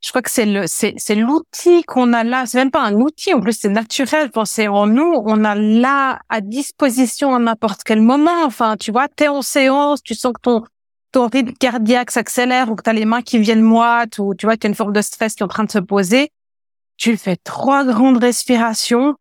[0.00, 2.94] je crois que c'est le c'est c'est l'outil qu'on a là c'est même pas un
[2.94, 7.82] outil en plus c'est naturel c'est en nous on a là à disposition à n'importe
[7.84, 10.62] quel moment enfin tu vois t'es en séance tu sens que ton
[11.12, 14.56] ton rythme cardiaque s'accélère ou que t'as les mains qui viennent moites ou tu vois
[14.56, 16.30] qu'il y a une forme de stress qui est en train de se poser
[16.98, 19.14] tu fais trois grandes respirations.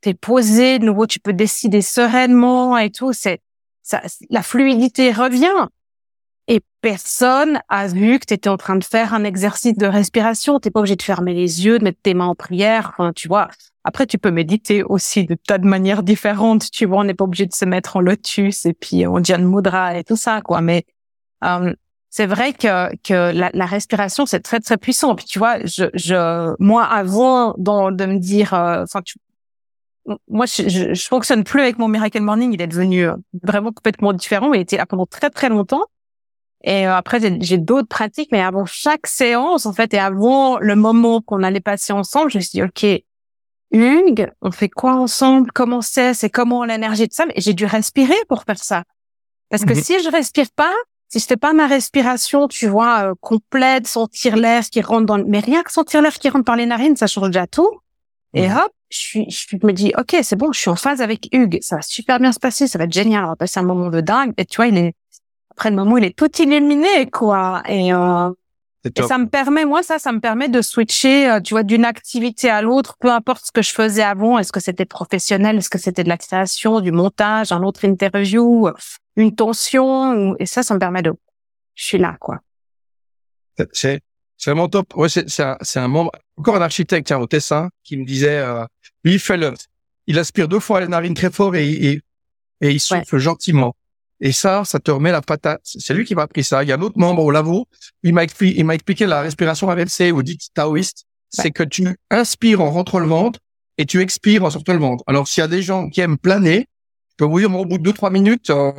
[0.00, 3.12] T'es posé de nouveau tu peux décider sereinement et tout.
[3.12, 3.42] C'est
[3.82, 4.00] ça
[4.30, 5.68] la fluidité revient
[6.50, 10.58] et personne a vu que tu étais en train de faire un exercice de respiration.
[10.58, 12.90] T'es pas obligé de fermer les yeux, de mettre tes mains en prière.
[12.92, 13.48] Enfin, tu vois.
[13.84, 16.68] Après, tu peux méditer aussi de tas de manières différentes.
[16.72, 19.44] Tu vois, on n'est pas obligé de se mettre en lotus et puis en Dhyana
[19.44, 20.60] Mudra et tout ça, quoi.
[20.60, 20.86] Mais
[21.44, 21.72] euh,
[22.08, 25.14] c'est vrai que que la, la respiration c'est très très puissant.
[25.14, 29.18] Puis tu vois, je, je moi avant dans, de me dire, euh, enfin, tu,
[30.26, 32.52] moi, je, je, je, fonctionne plus avec mon Miracle Morning.
[32.52, 34.52] Il est devenu euh, vraiment complètement différent.
[34.52, 35.84] Il était là pendant très très longtemps.
[36.62, 40.76] Et euh, après, j'ai d'autres pratiques, mais avant chaque séance, en fait, et avant le
[40.76, 43.02] moment qu'on allait passer ensemble, je me suis dit, OK,
[43.72, 45.52] Hugues, on fait quoi ensemble?
[45.52, 46.12] Comment c'est?
[46.12, 47.24] C'est comment l'énergie de ça?
[47.34, 48.84] Et j'ai dû respirer pour faire ça.
[49.48, 49.82] Parce que mhm.
[49.82, 50.74] si je respire pas,
[51.08, 55.24] si je fais pas ma respiration, tu vois, euh, complète, sentir l'air qui rentre dans,
[55.24, 57.80] mais rien que sentir l'air qui rentre par les narines, ça change déjà tout.
[58.32, 61.28] Et hop, je suis, je me dis, OK, c'est bon, je suis en phase avec
[61.32, 61.58] Hugues.
[61.62, 62.68] Ça va super bien se passer.
[62.68, 63.24] Ça va être génial.
[63.24, 64.32] On va passer un moment de dingue.
[64.36, 64.94] Et tu vois, il est,
[65.60, 67.62] après le moment il est tout illuminé quoi.
[67.68, 68.30] Et, euh,
[68.96, 71.84] et ça me permet moi ça ça me permet de switcher euh, tu vois d'une
[71.84, 74.38] activité à l'autre peu importe ce que je faisais avant.
[74.38, 75.58] Est-ce que c'était professionnel?
[75.58, 78.70] Est-ce que c'était de la création du montage un autre interview
[79.16, 81.12] une tension et ça ça me permet de
[81.74, 82.38] je suis là quoi.
[83.72, 84.00] C'est
[84.38, 84.96] c'est vraiment top.
[84.96, 88.06] Ouais c'est c'est un, c'est un membre encore un architecte tiens, au Tessin qui me
[88.06, 88.64] disait euh,
[89.04, 89.52] lui il fait le
[90.06, 92.00] il aspire deux fois les narines très fort et, et,
[92.62, 93.20] et il souffle ouais.
[93.20, 93.74] gentiment
[94.20, 95.60] et ça, ça te remet la patate.
[95.64, 96.62] C'est lui qui m'a appris ça.
[96.62, 97.66] Il y a un autre membre au labo.
[98.02, 101.06] Il m'a expliqué, il m'a expliqué la respiration inversée ou dite taoïste.
[101.30, 103.38] C'est que tu inspires en rentrant le ventre
[103.78, 105.04] et tu expires en sortant le ventre.
[105.06, 106.66] Alors, s'il y a des gens qui aiment planer,
[107.10, 108.72] je peux vous dire, au bout de deux, trois minutes, euh,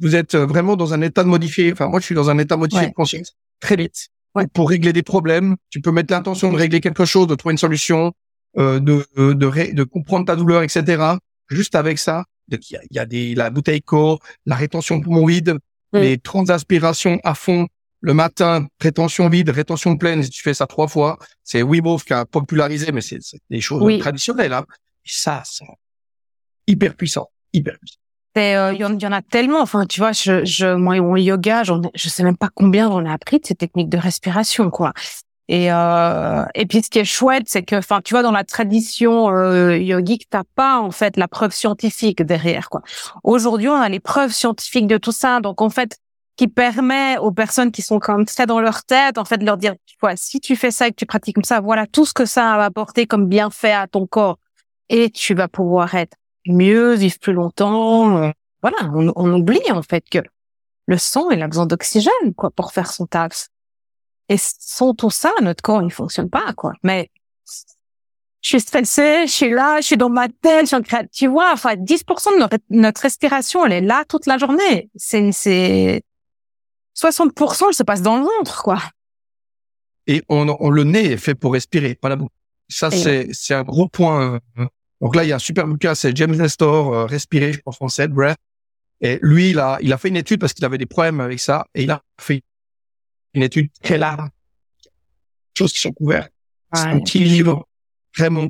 [0.00, 1.72] vous êtes vraiment dans un état de modifié.
[1.72, 2.90] Enfin, moi, je suis dans un état modifié ouais.
[2.90, 4.08] de conscience très vite.
[4.54, 5.56] pour régler des problèmes.
[5.70, 8.12] Tu peux mettre l'intention de régler quelque chose, de trouver une solution,
[8.58, 9.32] euh, de, de,
[9.72, 11.16] de, comprendre ta douleur, etc.
[11.48, 12.24] Juste avec ça,
[12.70, 15.58] il y a, des la bouteille co, la rétention poumon vide,
[15.92, 15.98] mm.
[15.98, 17.66] les transaspirations à fond
[18.02, 20.22] le matin, rétention vide, rétention pleine.
[20.22, 23.60] Si tu fais ça trois fois, c'est Wim Hof qui a popularisé, mais c'est des
[23.60, 24.52] choses traditionnelles.
[24.52, 24.64] Hein.
[25.04, 25.64] Et ça, c'est
[26.66, 27.98] hyper puissant, hyper puissant.
[28.38, 29.60] Euh, il y, en a tellement.
[29.60, 33.10] Enfin, tu vois, je, je moi, mon yoga, je sais même pas combien j'en ai
[33.10, 34.94] appris de ces techniques de respiration, quoi.
[35.48, 38.44] Et euh, et puis ce qui est chouette, c'est que, enfin, tu vois, dans la
[38.44, 42.82] tradition euh, yogique, t'as pas en fait la preuve scientifique derrière, quoi.
[43.24, 45.98] Aujourd'hui, on a les preuves scientifiques de tout ça, donc en fait,
[46.36, 49.44] qui permet aux personnes qui sont quand même très dans leur tête, en fait, de
[49.44, 51.86] leur dire, tu vois, si tu fais ça et que tu pratiques comme ça, voilà
[51.86, 54.38] tout ce que ça va apporter comme bienfait à ton corps,
[54.88, 58.18] et tu vas pouvoir être mieux, vivre plus longtemps.
[58.18, 58.30] Euh,
[58.62, 60.18] voilà, on, on, oublie en fait que
[60.86, 63.48] le sang, il a besoin d'oxygène quoi pour faire son taxe.
[64.32, 66.72] Et sans tout ça, notre corps, il fonctionne pas quoi.
[66.82, 67.10] Mais
[68.40, 71.52] je suis stressée, je suis là, je suis dans ma tête, je suis tu vois,
[71.52, 74.88] enfin 10% de notre, notre, respiration, elle est là toute la journée.
[74.96, 76.02] C'est c'est
[76.96, 78.78] 60%, elle se passe dans le ventre quoi.
[80.06, 82.30] Et on, on le nez est fait pour respirer, pas la bouche.
[82.70, 84.66] Ça c'est c'est un gros point euh,
[85.02, 87.74] donc là, il y a un super bouquin, c'est James Nestor, euh, Respirer, je pense
[87.74, 88.38] français, Breath.
[89.00, 91.40] Et lui, il a, il a fait une étude parce qu'il avait des problèmes avec
[91.40, 92.42] ça, et il a fait
[93.34, 94.28] une étude très large,
[95.56, 96.32] choses qui sont couvertes.
[96.74, 97.68] C'est un petit livre,
[98.16, 98.48] vraiment,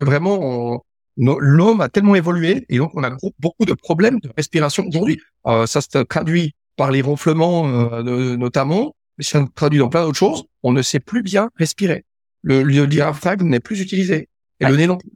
[0.00, 0.84] vraiment,
[1.16, 5.20] l'homme a tellement évolué, et donc on a beaucoup de problèmes de respiration aujourd'hui.
[5.46, 10.04] Euh, ça se traduit par les ronflements euh, notamment, mais ça se traduit dans plein
[10.04, 10.44] d'autres choses.
[10.62, 12.04] On ne sait plus bien respirer.
[12.40, 14.28] Le, le diaphragme n'est plus utilisé,
[14.60, 15.10] et le nez non plus.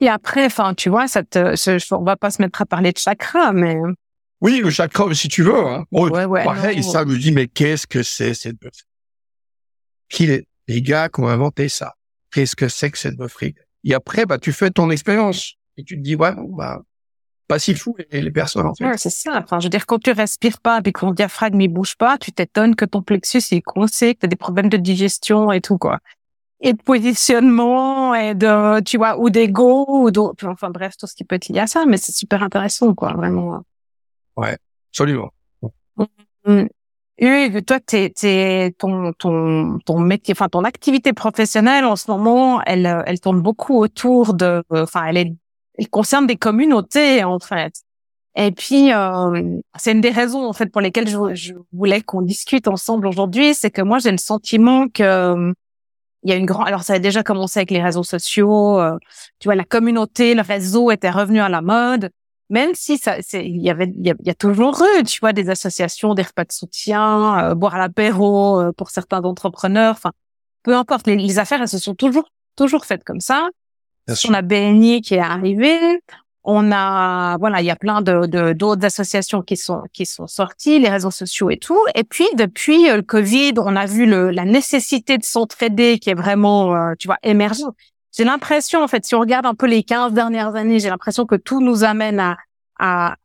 [0.00, 2.98] Et après, enfin, tu vois, ça te, on va pas se mettre à parler de
[2.98, 3.76] chakra, mais.
[4.40, 5.56] Oui, le chakra, si tu veux.
[5.56, 5.84] Hein.
[5.90, 8.84] ouais, ouais, pareil, ça me dit, mais qu'est-ce que c'est cette bœuf
[10.08, 11.94] Qui les, les gars qui ont inventé ça?
[12.32, 13.36] Qu'est-ce que c'est que cette bœuf
[13.84, 16.82] Et après, bah, tu fais ton expérience et tu te dis, ouais, bah,
[17.48, 18.84] pas si fou les, les personnes en fait.
[18.84, 19.40] Ouais, c'est ça.
[19.42, 22.18] Enfin, je veux dire, quand tu respires pas et que ton diaphragme il bouge pas,
[22.18, 25.60] tu t'étonnes que ton plexus est coincé, que tu as des problèmes de digestion et
[25.60, 26.00] tout quoi
[26.60, 30.10] et de positionnement et de tu vois ou d'ego ou
[30.44, 33.12] enfin bref tout ce qui peut être lié à ça mais c'est super intéressant quoi
[33.12, 33.62] vraiment
[34.36, 34.56] ouais
[34.90, 35.30] absolument
[36.46, 36.66] mmh.
[37.18, 42.60] Hugues, toi, t'es, t'es, ton, ton, ton métier, enfin ton activité professionnelle en ce moment,
[42.66, 45.32] elle, elle tourne beaucoup autour de, enfin, elle est,
[45.78, 47.72] elle concerne des communautés en fait.
[48.34, 52.20] Et puis, euh, c'est une des raisons en fait pour lesquelles je, je voulais qu'on
[52.20, 55.54] discute ensemble aujourd'hui, c'est que moi j'ai le sentiment que
[56.22, 58.96] il y a une grande alors ça a déjà commencé avec les réseaux sociaux euh,
[59.38, 62.10] tu vois la communauté le réseau était revenu à la mode
[62.50, 65.50] même si ça c'est il y avait il y, a, toujours eu tu vois des
[65.50, 70.12] associations des repas de soutien euh, boire l'apéro euh, pour certains entrepreneurs enfin
[70.62, 73.48] peu importe les, affaires elles se sont toujours toujours faites comme ça
[74.28, 76.00] on a BNI qui est arrivé
[76.46, 80.78] on a voilà, il y a plein de d'autres associations qui sont qui sont sorties,
[80.78, 81.80] les réseaux sociaux et tout.
[81.96, 86.10] Et puis depuis euh, le Covid, on a vu le, la nécessité de s'entraider qui
[86.10, 87.72] est vraiment euh, tu vois émergent.
[88.16, 91.26] J'ai l'impression en fait, si on regarde un peu les 15 dernières années, j'ai l'impression
[91.26, 92.36] que tout nous amène à
[92.78, 93.16] à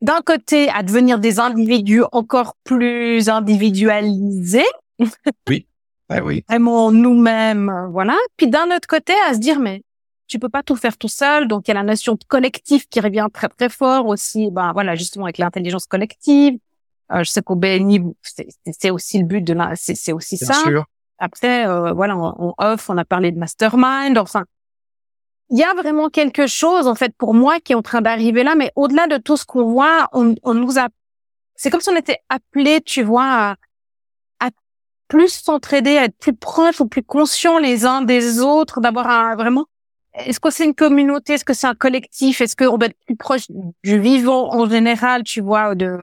[0.00, 4.64] d'un côté à devenir des individus encore plus individualisés.
[5.48, 5.66] Oui.
[6.24, 6.44] oui.
[6.48, 8.16] Vraiment nous-mêmes, voilà.
[8.36, 9.84] Puis d'un autre côté à se dire mais
[10.30, 11.48] tu peux pas tout faire tout seul.
[11.48, 14.50] Donc, il y a la notion de collectif qui revient très, très fort aussi.
[14.50, 16.56] Ben, voilà, justement, avec l'intelligence collective.
[17.12, 20.54] Euh, je sais qu'au BNI, c'est aussi le but de la, c'est aussi Bien ça.
[20.54, 20.84] Sûr.
[21.20, 24.18] Après, euh, voilà, on, off, on a parlé de mastermind.
[24.18, 24.44] Enfin,
[25.50, 28.42] il y a vraiment quelque chose, en fait, pour moi, qui est en train d'arriver
[28.42, 28.54] là.
[28.56, 30.88] Mais au-delà de tout ce qu'on voit, on, on nous a,
[31.54, 33.56] c'est comme si on était appelés, tu vois, à,
[34.40, 34.50] à
[35.08, 39.36] plus s'entraider, à être plus proches ou plus conscients les uns des autres, d'avoir un,
[39.36, 39.66] vraiment
[40.14, 43.16] est-ce que c'est une communauté Est-ce que c'est un collectif Est-ce qu'on doit être plus
[43.16, 43.46] proche
[43.84, 45.98] du vivant en général, tu vois, de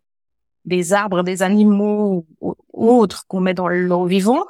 [0.65, 4.45] des arbres, des animaux ou, autres qu'on met dans le vivant?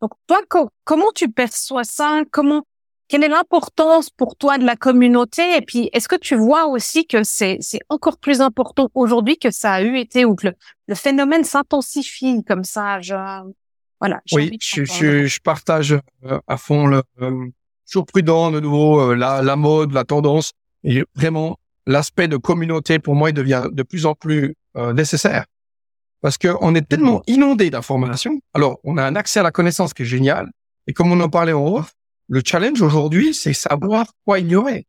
[0.00, 0.40] Donc toi,
[0.84, 2.22] comment tu perçois ça?
[2.30, 2.64] Comment
[3.08, 5.56] Quelle est l'importance pour toi de la communauté?
[5.56, 9.50] Et puis, est-ce que tu vois aussi que c'est c'est encore plus important aujourd'hui que
[9.50, 10.48] ça a eu été ou que
[10.86, 13.00] le, phénomène s'intensifie comme ça?
[13.00, 13.14] Je,
[14.00, 14.20] Voilà.
[14.32, 15.92] Oui, je, je, je, partage
[16.24, 17.46] euh, à fond le, euh,
[17.88, 20.52] toujours prudent de nouveau, euh, la, la mode, la tendance.
[20.84, 25.46] Et vraiment, l'aspect de communauté, pour moi, il devient de plus en plus euh, nécessaire.
[26.20, 28.40] Parce qu'on est tellement inondé d'informations.
[28.54, 30.50] Alors, on a un accès à la connaissance qui est génial.
[30.86, 31.82] Et comme on en parlait en haut,
[32.28, 34.86] le challenge aujourd'hui, c'est savoir quoi ignorer.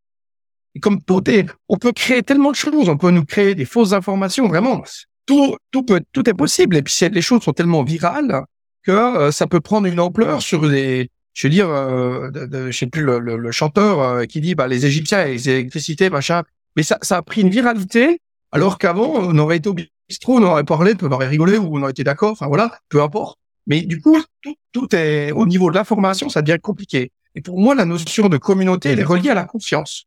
[0.76, 1.00] Et comme
[1.68, 4.84] on peut créer tellement de choses, on peut nous créer des fausses informations, vraiment.
[5.26, 6.76] Tout, tout peut, tout est possible.
[6.78, 8.44] Et puis, les choses sont tellement virales
[8.84, 12.78] que euh, ça peut prendre une ampleur sur des, je veux dire, euh, de, je
[12.78, 16.44] sais plus le, le, chanteur euh, qui dit bah les Égyptiens, les électricités, machin.
[16.76, 18.20] Mais ça, ça a pris une viralité,
[18.52, 19.70] alors qu'avant on aurait été
[20.10, 22.32] au bistrot, on aurait parlé, on aurait rigolé ou on aurait été d'accord.
[22.32, 23.38] Enfin voilà, peu importe.
[23.68, 27.12] Mais du coup, tout, tout est au niveau de l'information, ça devient compliqué.
[27.36, 30.06] Et pour moi, la notion de communauté, elle est reliée à la confiance.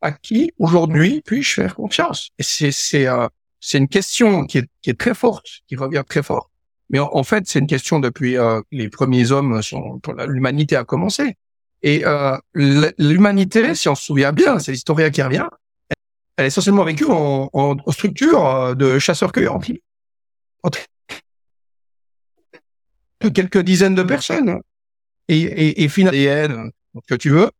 [0.00, 2.30] À qui aujourd'hui puis-je faire confiance?
[2.38, 3.28] Et c'est c'est euh,
[3.60, 6.50] c'est une question qui est, qui est très forte, qui revient très fort.
[6.90, 11.36] Mais en, fait, c'est une question depuis euh, les premiers hommes, sont, l'humanité a commencé.
[11.82, 15.46] Et euh, l'humanité, si on se souvient bien, c'est l'historien qui revient,
[16.36, 19.58] elle est essentiellement vécue en, en, structure de chasseurs-cueilleurs
[23.30, 24.60] quelques dizaines de personnes.
[25.28, 26.70] Et, et, et finalement,
[27.06, 27.50] que tu veux,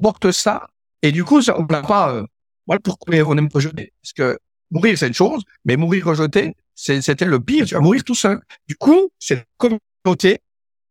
[0.00, 0.68] porte ça.
[1.02, 2.24] Et du coup, ça, on n'a pas, euh,
[2.66, 3.92] voilà pourquoi on aime rejeter.
[4.02, 4.38] Parce que
[4.70, 7.66] mourir, c'est une chose, mais mourir rejeté, c'était le pire.
[7.66, 8.40] Tu vas mourir tout seul.
[8.66, 10.40] Du coup, c'est communauté,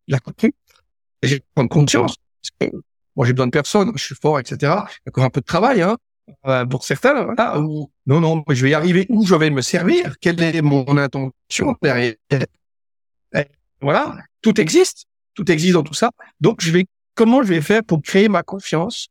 [0.07, 0.53] la compris.
[1.21, 2.17] Et j'ai prendre conscience.
[3.15, 4.57] moi, j'ai besoin de personne, je suis fort, etc.
[4.61, 5.97] Il y a encore un peu de travail, hein.
[6.45, 7.57] Euh, pour certains, voilà,
[8.05, 11.75] non, non, je vais y arriver, où je vais me servir, quelle est mon intention
[11.81, 12.15] derrière?
[13.81, 16.09] Voilà, tout existe, tout existe dans tout ça.
[16.41, 16.85] Donc, je vais,
[17.15, 19.09] comment je vais faire pour créer ma confiance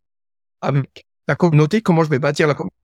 [0.61, 2.77] avec la communauté, comment je vais bâtir la communauté.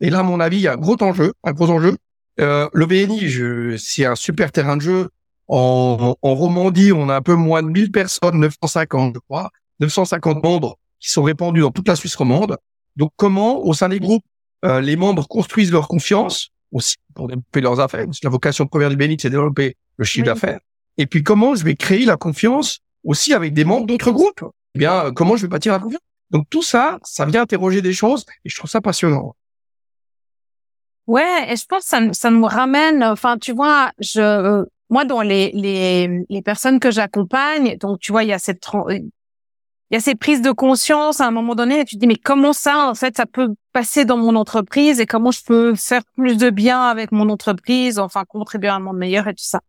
[0.00, 1.96] Et là, à mon avis, il y a un gros enjeu, un gros enjeu.
[2.40, 5.10] Euh, le BNI, c'est un super terrain de jeu.
[5.48, 10.42] En, en Romandie, on a un peu moins de 1000 personnes, 950, je crois, 950
[10.42, 12.56] membres qui sont répandus dans toute la Suisse romande.
[12.96, 14.24] Donc, comment, au sein des groupes,
[14.64, 18.06] euh, les membres construisent leur confiance aussi pour développer leurs affaires?
[18.06, 20.60] Parce que la vocation première du BNI, c'est développer le chiffre d'affaires.
[20.98, 24.78] Et puis, comment je vais créer la confiance aussi avec des membres d'autres groupes Eh
[24.78, 26.00] bien, comment je vais bâtir la confiance?
[26.30, 29.36] Donc, tout ça, ça vient interroger des choses et je trouve ça passionnant.
[31.06, 35.04] Ouais, et je pense que ça, ça nous ramène, enfin, tu vois, je, euh, moi,
[35.04, 38.66] dans les, les, les personnes que j'accompagne, donc, tu vois, il y a cette,
[39.90, 42.06] il y a ces prises de conscience à un moment donné, et tu te dis,
[42.06, 45.74] mais comment ça, en fait, ça peut passer dans mon entreprise et comment je peux
[45.76, 49.44] faire plus de bien avec mon entreprise, enfin, contribuer à un monde meilleur et tout
[49.44, 49.60] ça.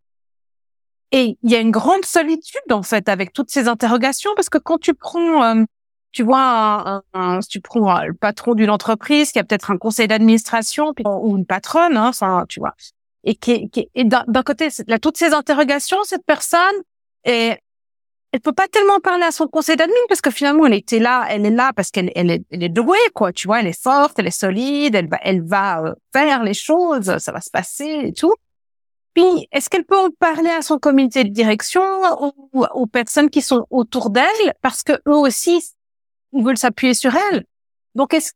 [1.12, 4.58] Et il y a une grande solitude, en fait, avec toutes ces interrogations, parce que
[4.58, 5.64] quand tu prends, euh,
[6.10, 10.92] tu vois, un, tu prends le patron d'une entreprise qui a peut-être un conseil d'administration
[11.04, 12.74] ou une patronne, hein, enfin, tu vois,
[13.24, 16.60] et qui, qui et d'un côté, là, toutes ces interrogations, cette personne,
[17.24, 17.56] et
[18.32, 21.26] elle peut pas tellement parler à son conseil d'admin parce que finalement, elle était là,
[21.30, 23.80] elle est là parce qu'elle elle est, elle est douée, quoi, tu vois, elle est
[23.80, 27.50] forte, elle est solide, elle va, elle va euh, faire les choses, ça va se
[27.50, 28.34] passer et tout.
[29.14, 31.82] Puis, est-ce qu'elle peut en parler à son comité de direction
[32.20, 35.62] ou aux personnes qui sont autour d'elle parce que eux aussi
[36.32, 37.44] ils veulent s'appuyer sur elle?
[37.94, 38.32] Donc, est-ce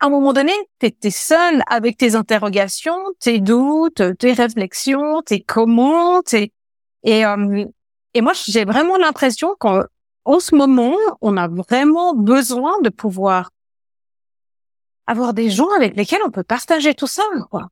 [0.00, 5.42] à un moment donné, tu es, seul avec tes interrogations, tes doutes, tes réflexions, tes
[5.42, 6.52] comment, tes...
[7.04, 7.64] Et, euh,
[8.18, 9.84] et moi, j'ai vraiment l'impression qu'en
[10.40, 13.50] ce moment, on a vraiment besoin de pouvoir
[15.06, 17.68] avoir des gens avec lesquels on peut partager tout ça, quoi.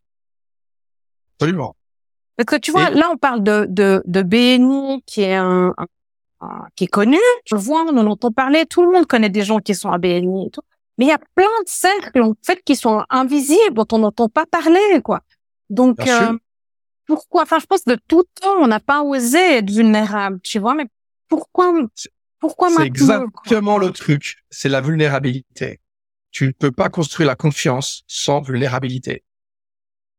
[1.34, 1.74] Absolument.
[2.36, 5.74] Parce que tu vois, là, on parle de, de, de BNI, qui est un,
[6.76, 7.18] qui est connu.
[7.44, 8.66] Je vois, on en entend parler.
[8.66, 10.62] Tout le monde connaît des gens qui sont à BNI et tout.
[10.96, 14.28] Mais il y a plein de cercles, en fait, qui sont invisibles, dont on n'entend
[14.28, 15.22] pas parler, quoi.
[15.70, 16.38] Donc, euh,
[17.06, 20.74] pourquoi, enfin, je pense de tout temps, on n'a pas osé être vulnérable, tu vois,
[20.74, 20.86] mais
[21.28, 21.72] pourquoi,
[22.38, 22.82] pourquoi maintenant?
[22.82, 24.36] C'est exactement le truc.
[24.50, 25.80] C'est la vulnérabilité.
[26.30, 29.24] Tu ne peux pas construire la confiance sans vulnérabilité.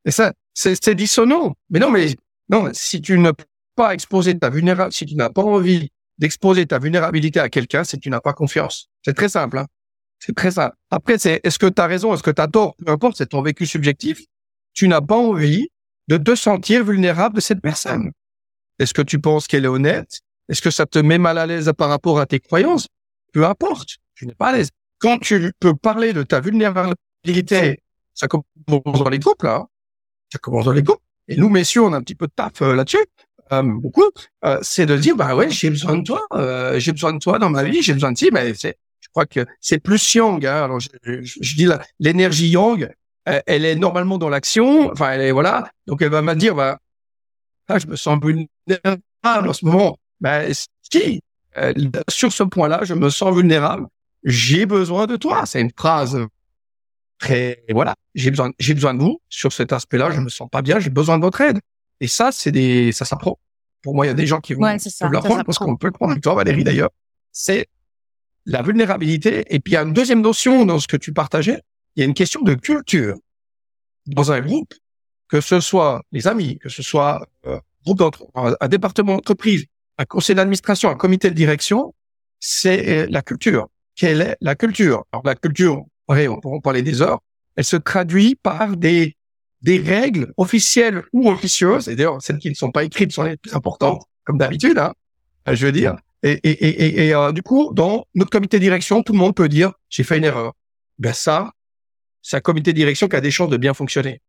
[0.06, 1.56] Et ça, c'est dissonant.
[1.70, 2.16] Mais non, mais,
[2.50, 3.46] non, si tu ne peux
[3.76, 7.98] pas exposer ta vulnérabilité, si tu n'as pas envie d'exposer ta vulnérabilité à quelqu'un, c'est
[7.98, 8.90] que tu n'as pas confiance.
[9.04, 9.60] C'est très simple.
[9.60, 9.68] Hein
[10.20, 10.76] c'est très simple.
[10.90, 13.28] Après, c'est est-ce que tu as raison, est-ce que tu as tort, peu importe, c'est
[13.28, 14.22] ton vécu subjectif.
[14.74, 15.70] Tu n'as pas envie
[16.08, 18.12] de te sentir vulnérable de cette personne.
[18.80, 20.22] Est-ce que tu penses qu'elle est honnête?
[20.50, 22.88] Est-ce que ça te met mal à l'aise par rapport à tes croyances?
[23.34, 24.70] Peu importe, tu n'es pas à l'aise.
[25.00, 27.82] Quand tu peux parler de ta vulnérabilité,
[28.14, 28.46] ça commence
[29.00, 29.58] dans les groupes là.
[29.58, 29.68] Hein.
[30.32, 31.02] Ça commence dans les groupes.
[31.28, 33.06] Et nous, messieurs, on a un petit peu de taf euh, là-dessus.
[33.52, 34.10] Euh, beaucoup,
[34.44, 36.28] euh, c'est de dire bah ouais j'ai besoin de toi,
[36.78, 39.26] j'ai besoin de toi dans ma vie, j'ai besoin de ti, mais c'est, je crois
[39.26, 40.46] que c'est plus yang.
[40.46, 40.64] Hein.
[40.66, 41.66] Alors je, je, dis
[42.00, 42.90] l'énergie yang,
[43.46, 46.80] elle est normalement dans l'action, enfin elle est voilà, donc elle va me dire bah
[47.68, 49.98] ah, je me sens vulnérable en ce moment.
[50.22, 50.42] Bah
[50.92, 51.22] si,
[52.10, 53.88] sur ce point-là, je me sens vulnérable.
[54.24, 55.46] J'ai besoin de toi.
[55.46, 56.18] C'est une phrase
[57.20, 57.96] très voilà.
[58.16, 60.12] J'ai besoin, j'ai besoin de vous sur cet aspect-là.
[60.12, 60.80] Je me sens pas bien.
[60.80, 61.60] J'ai besoin de votre aide.
[62.00, 63.40] Et ça, c'est des, ça s'apprend.
[63.82, 64.78] Pour moi, il y a des gens qui vont ouais,
[65.12, 66.90] l'apprendre parce qu'on peut le prendre avec toi, Valérie, d'ailleurs.
[67.32, 67.68] C'est
[68.46, 69.46] la vulnérabilité.
[69.54, 71.62] Et puis, il y a une deuxième notion dans ce que tu partageais.
[71.98, 73.16] Il y a une question de culture
[74.06, 74.74] dans un groupe,
[75.28, 78.04] que ce soit les amis, que ce soit euh, groupe
[78.36, 79.66] un département d'entreprise,
[79.98, 81.96] un conseil d'administration, un comité de direction,
[82.40, 83.68] c'est la culture.
[83.96, 85.06] Quelle est la culture?
[85.12, 87.20] Alors la culture, on pourra parler des heures,
[87.56, 89.16] elle se traduit par des
[89.64, 93.38] des règles officielles ou officieuses, et d'ailleurs celles qui ne sont pas écrites sont les
[93.38, 94.94] plus importantes, comme d'habitude, hein,
[95.52, 95.96] je veux dire.
[96.22, 99.34] Et, et, et, et euh, du coup, dans notre comité de direction, tout le monde
[99.34, 100.54] peut dire j'ai fait une erreur.
[101.00, 101.52] Ben ça,
[102.22, 104.22] c'est un comité de direction qui a des chances de bien fonctionner.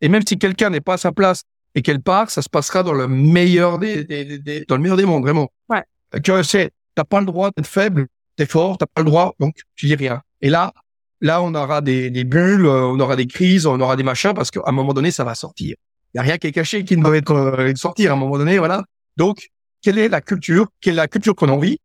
[0.00, 1.42] Et même si quelqu'un n'est pas à sa place
[1.74, 4.96] et qu'elle part, ça se passera dans le meilleur des, des, des dans le meilleur
[4.96, 5.50] des mondes, vraiment.
[5.68, 5.82] Ouais.
[6.22, 8.06] Que c'est, t'as pas le droit d'être faible,
[8.36, 10.22] t'es fort, t'as pas le droit, donc tu dis rien.
[10.40, 10.72] Et là,
[11.20, 14.34] là, on aura des, des bulles, euh, on aura des crises, on aura des machins
[14.34, 15.76] parce qu'à un moment donné, ça va sortir.
[16.12, 18.16] Il y a rien qui est caché qui ne doit être euh, sortir à un
[18.16, 18.84] moment donné, voilà.
[19.16, 19.48] Donc,
[19.82, 20.68] quelle est la culture?
[20.80, 21.78] Quelle est la culture qu'on a envie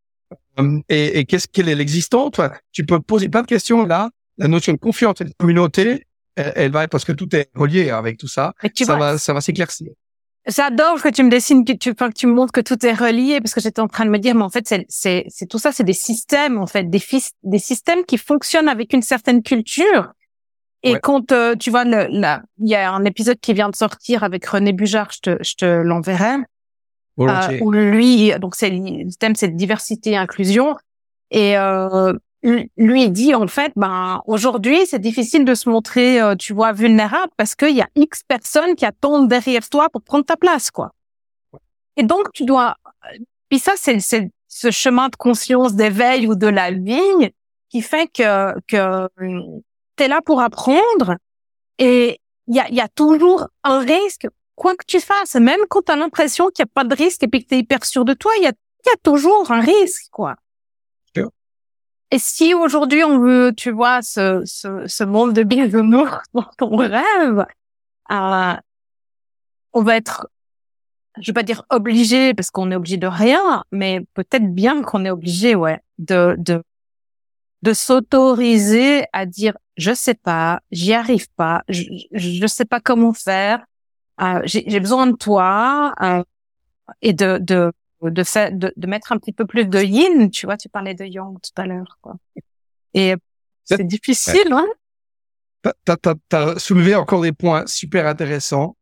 [0.60, 2.34] euh, Et, et qu'est-ce quelle est l'existence?
[2.72, 4.10] Tu peux poser plein de questions là.
[4.40, 8.18] La notion de confiance et de communauté, elle, va parce que tout est relié avec
[8.18, 8.54] tout ça.
[8.74, 9.92] Ça va, ça va s'éclaircir.
[10.48, 13.40] J'adore que tu me dessines, que tu, que tu me montres que tout est relié,
[13.42, 15.84] parce que j'étais en train de me dire, mais en fait, c'est, tout ça, c'est
[15.84, 17.02] des systèmes, en fait, des,
[17.44, 20.14] des systèmes qui fonctionnent avec une certaine culture.
[20.82, 24.46] Et quand euh, tu vois, il y a un épisode qui vient de sortir avec
[24.46, 26.38] René Bujard, je te, je te l'enverrai.
[27.20, 30.78] Euh, où lui, donc c'est le thème, c'est diversité et inclusion.
[31.32, 36.54] Et euh, lui dit en fait, ben aujourd'hui c'est difficile de se montrer, euh, tu
[36.54, 40.38] vois, vulnérable parce qu'il y a X personnes qui attendent derrière toi pour prendre ta
[40.38, 40.94] place, quoi.
[41.98, 42.76] Et donc tu dois,
[43.50, 44.00] puis ça c'est
[44.48, 47.32] ce chemin de conscience d'éveil ou de la vie
[47.70, 49.08] qui fait que que
[49.96, 51.16] t'es là pour apprendre
[51.78, 54.28] et il y a, y a toujours un risque
[54.60, 57.24] quoi que tu fasses, même quand tu as l'impression qu'il n'y a pas de risque
[57.24, 59.50] et puis que tu es hyper sûr de toi, il y a, y a toujours
[59.52, 60.36] un risque, quoi.
[62.12, 66.78] Et si aujourd'hui on veut, tu vois, ce, ce, ce monde de bisounours dont on
[66.78, 67.46] rêve,
[68.12, 68.56] euh,
[69.74, 70.28] on va être,
[71.22, 75.06] je vais pas dire obligé parce qu'on est obligé de rien, mais peut-être bien qu'on
[75.06, 76.64] est obligé, ouais, de de
[77.62, 83.14] de s'autoriser à dire je sais pas, j'y arrive pas, je je sais pas comment
[83.14, 83.64] faire,
[84.22, 86.24] euh, j'ai besoin de toi euh,
[87.02, 87.72] et de de
[88.02, 90.94] de, fait, de, de mettre un petit peu plus de yin, tu vois, tu parlais
[90.94, 92.16] de yang tout à l'heure, quoi.
[92.94, 93.16] Et
[93.66, 94.68] c'est difficile, hein.
[95.62, 95.98] T'as,
[96.30, 98.78] t'as, soulevé encore des points super intéressants.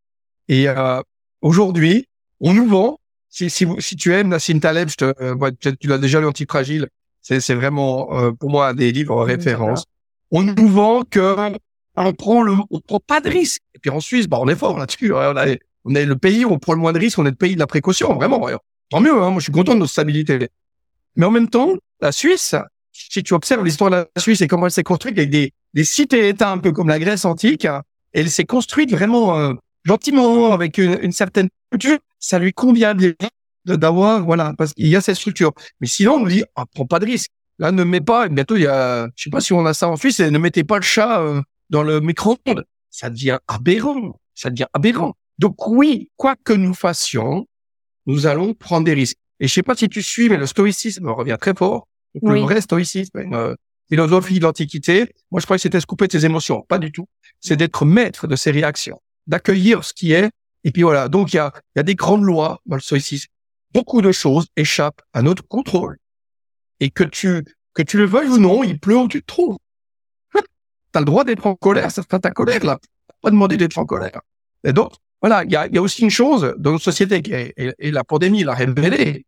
[0.48, 1.02] Et euh,
[1.42, 2.08] aujourd'hui,
[2.40, 3.00] on nous vend.
[3.30, 6.88] Si, si, si tu aimes Nassim Taleb, je te, euh, tu l'as déjà lu Antifragile.
[7.22, 9.86] C'est, c'est vraiment euh, pour moi des livres références.
[10.32, 11.36] On nous vend que
[11.96, 13.62] on prend le, on prend pas de risque.
[13.74, 15.12] Et puis en Suisse, bah on est fort là-dessus.
[15.14, 17.18] On est, on est le pays où on prend le moins de risques.
[17.18, 18.48] On est le pays de la précaution, vraiment.
[18.90, 20.50] Tant mieux, hein, moi je suis content de notre stabilité.
[21.16, 22.56] Mais en même temps, la Suisse,
[22.92, 25.84] si tu observes l'histoire de la Suisse et comment elle s'est construite avec des, des
[25.84, 27.68] cités-États un peu comme la Grèce antique,
[28.14, 31.98] elle s'est construite vraiment euh, gentiment avec une, une, certaine culture.
[32.20, 33.14] Ça lui convient bien
[33.66, 35.52] d'avoir, voilà, parce qu'il y a cette structure.
[35.82, 37.32] Mais sinon, on nous dit, oh, prends pas de risque.
[37.60, 39.90] Là, ne mets pas, bientôt, il y a, je sais pas si on a ça
[39.90, 42.66] en Suisse, ne mettez pas le chat euh, dans le micro-ondes.
[42.90, 44.20] Ça devient aberrant.
[44.36, 45.16] Ça devient aberrant.
[45.40, 47.48] Donc oui, quoi que nous fassions,
[48.08, 49.18] nous allons prendre des risques.
[49.40, 51.88] Et je sais pas si tu suis, mais le stoïcisme revient très fort.
[52.22, 53.54] Le vrai stoïcisme, une euh,
[53.90, 55.14] philosophie de l'Antiquité.
[55.30, 56.64] Moi, je croyais que c'était se couper de ses émotions.
[56.68, 57.08] Pas du tout.
[57.40, 60.32] C'est d'être maître de ses réactions, d'accueillir ce qui est.
[60.64, 61.10] Et puis voilà.
[61.10, 63.28] Donc, il y a, y a des grandes lois dans le stoïcisme.
[63.74, 65.98] Beaucoup de choses échappent à notre contrôle.
[66.80, 67.44] Et que tu,
[67.74, 69.58] que tu le veuilles ou non, il pleut où tu te trouves.
[70.92, 72.80] T'as le droit d'être en colère, ça sera ta colère, là.
[73.22, 74.22] Pas demander d'être en colère.
[74.64, 77.34] Et donc, voilà, il y a, y a, aussi une chose dans notre société qui
[77.34, 79.26] est, et, la pandémie l'a révélé.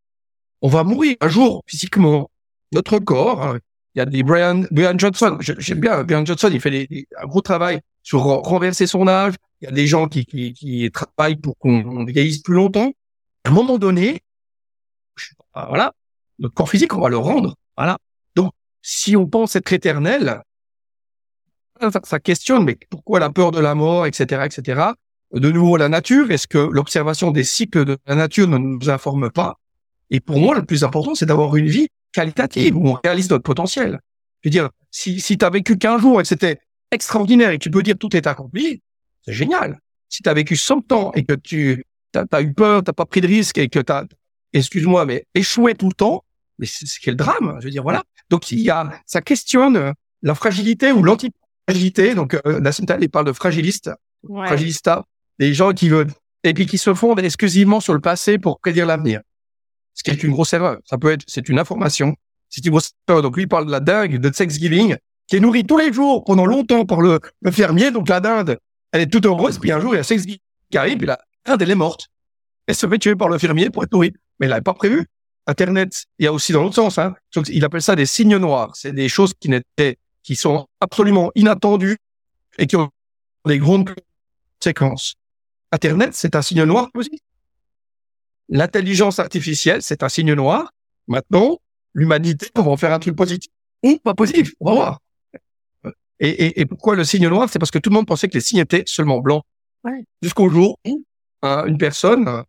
[0.62, 2.30] On va mourir un jour physiquement.
[2.72, 3.60] Notre corps, hein,
[3.96, 5.38] il y a des Brian, Brian Johnson.
[5.40, 6.50] J'aime bien Brian Johnson.
[6.52, 9.34] Il fait des, un gros travail sur renverser son âge.
[9.62, 12.92] Il y a des gens qui, qui, qui travaillent pour qu'on vieillisse plus longtemps.
[13.46, 14.22] À un moment donné,
[15.56, 15.94] voilà,
[16.38, 17.56] notre corps physique, on va le rendre.
[17.76, 17.98] Voilà.
[18.36, 20.44] Donc, si on pense être éternel,
[21.82, 24.92] ça, ça questionne, mais pourquoi la peur de la mort, etc., etc
[25.34, 29.30] de nouveau la nature Est-ce que l'observation des cycles de la nature ne nous informe
[29.30, 29.60] pas?
[30.10, 33.44] Et pour moi, le plus important, c'est d'avoir une vie qualitative où on réalise notre
[33.44, 34.00] potentiel.
[34.42, 36.60] Je veux dire, si, si tu as vécu qu'un jour et que c'était
[36.92, 38.82] extraordinaire et que tu peux dire tout est accompli,
[39.24, 39.80] c'est génial.
[40.08, 43.22] Si tu as vécu 100 ans et que tu as, eu peur, t'as pas pris
[43.22, 44.06] de risque et que tu as,
[44.54, 46.24] excuse-moi, mais échoué tout le temps,
[46.58, 47.58] mais c'est quel drame.
[47.60, 48.04] Je veux dire, voilà.
[48.32, 52.16] Donc, il y a, ça questionne la fragilité ou l'anti-fragilité.
[52.16, 53.92] Donc, euh, Nassim il parle de fragiliste,
[54.28, 55.06] fragilista
[55.40, 56.12] des gens qui veulent,
[56.44, 59.22] et puis qui se fondent exclusivement sur le passé pour prédire l'avenir.
[59.94, 60.78] Ce qui est une grosse erreur.
[60.86, 62.16] Ça peut être, c'est une information.
[62.50, 63.22] C'est une grosse erreur.
[63.22, 64.96] Donc lui, il parle de la dingue de Thanksgiving,
[65.28, 67.20] qui est nourrie tous les jours, pendant longtemps, par le,
[67.52, 67.92] fermier.
[67.92, 68.58] Donc la dinde,
[68.92, 69.60] elle est toute heureuse.
[69.60, 70.40] Puis un jour, il y a Thanksgiving
[70.72, 72.08] qui arrive, puis la dinde, elle est morte.
[72.68, 74.14] Elle se fait tuer par le fermier pour être nourrie.
[74.40, 75.06] mais il l'avait pas prévu.
[75.48, 76.98] Internet, il y a aussi dans l'autre sens.
[76.98, 77.16] Hein.
[77.50, 78.72] Il appelle ça des signes noirs.
[78.76, 81.98] C'est des choses qui n'étaient, qui sont absolument inattendues
[82.60, 82.90] et qui ont
[83.46, 83.90] des grandes
[84.60, 85.16] conséquences.
[85.72, 87.20] Internet, c'est un signe noir positif.
[88.50, 90.74] L'intelligence artificielle, c'est un signe noir.
[91.08, 91.60] Maintenant,
[91.94, 93.52] l'humanité, on va en faire un truc positif
[93.84, 94.54] ou pas positif.
[94.60, 95.00] On va voir.
[96.20, 97.48] Et, et, et pourquoi le signe noir?
[97.50, 99.44] C'est parce que tout le monde pensait que les signes étaient seulement blancs.
[99.84, 100.04] Ouais.
[100.22, 101.04] Jusqu'au jour où
[101.44, 102.44] une personne,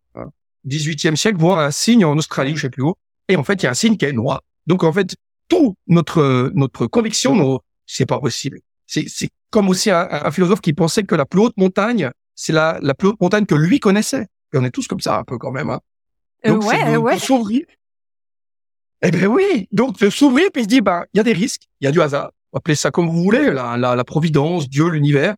[0.67, 2.93] 18e siècle, voit un signe en Australie, je sais plus où,
[3.29, 4.41] et en fait, il y a un signe qui est noir.
[4.67, 5.15] Donc, en fait,
[5.47, 8.59] tout notre notre conviction, c'est pas possible.
[8.87, 12.11] C'est c'est comme aussi un, un, philosophe qui pensait que la plus haute montagne,
[12.41, 14.27] c'est la la plus haute montagne que lui connaissait.
[14.53, 15.69] Et on est tous comme ça un peu quand même.
[15.69, 15.79] Hein.
[16.45, 17.19] Euh, Donc, ouais, ouais.
[17.19, 17.65] s'ouvrir.
[19.03, 19.67] Eh ben oui.
[19.71, 21.91] Donc, de s'ouvrir puis se dit, bah, il y a des risques, il y a
[21.91, 25.35] du hasard appelez ça comme vous voulez, la, la, la providence, Dieu, l'univers.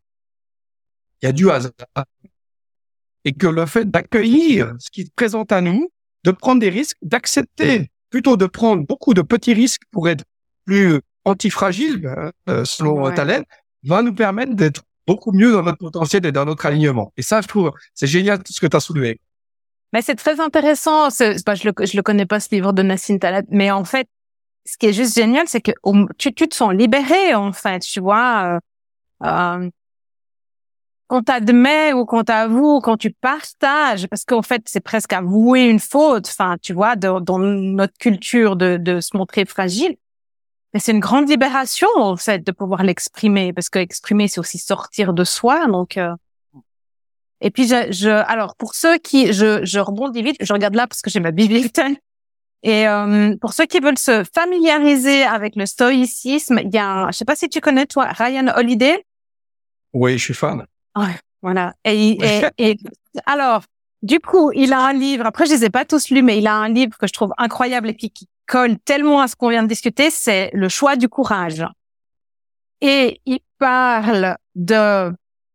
[1.21, 1.71] Il y a du hasard.
[3.25, 5.89] Et que le fait d'accueillir ce qui se présente à nous,
[6.23, 10.23] de prendre des risques, d'accepter plutôt de prendre beaucoup de petits risques pour être
[10.65, 13.13] plus antifragile, hein, euh, selon ouais.
[13.13, 13.43] Talen,
[13.83, 17.11] va nous permettre d'être beaucoup mieux dans notre potentiel et dans notre alignement.
[17.17, 19.19] Et ça, je trouve, c'est génial tout ce que tu as soulevé.
[19.91, 21.09] Mais c'est très intéressant.
[21.09, 24.07] Je le, connais pas ce livre de Nassim Taleb, mais en fait,
[24.65, 25.71] ce qui est juste génial, c'est que
[26.17, 28.59] tu, te sens libéré, en fait, tu vois.
[29.23, 29.69] Euh, euh,
[31.11, 36.55] ou quand t'avoues, quand tu partages, parce qu'en fait, c'est presque avouer une faute, enfin,
[36.59, 39.95] tu vois, dans notre culture de se montrer fragile.
[40.73, 44.57] Mais c'est une grande libération, en fait, de pouvoir l'exprimer, parce que exprimer, c'est aussi
[44.57, 45.97] sortir de soi, donc...
[45.97, 46.13] Euh...
[47.41, 50.87] Et puis, je, je, alors, pour ceux qui, je, je rebondis vite, je regarde là
[50.87, 51.99] parce que j'ai ma bibliothèque
[52.63, 57.11] et euh, pour ceux qui veulent se familiariser avec le stoïcisme, il y a, un,
[57.11, 59.05] je sais pas si tu connais toi, Ryan Holiday?
[59.91, 60.65] Oui, je suis fan.
[60.95, 61.73] Ouais, voilà.
[61.83, 62.77] Et, et, et,
[63.25, 63.63] alors,
[64.01, 65.25] du coup, il a un livre.
[65.25, 67.33] Après, je les ai pas tous lus, mais il a un livre que je trouve
[67.37, 70.09] incroyable et puis qui colle tellement à ce qu'on vient de discuter.
[70.09, 71.65] C'est le choix du courage.
[72.81, 75.13] Et il parle de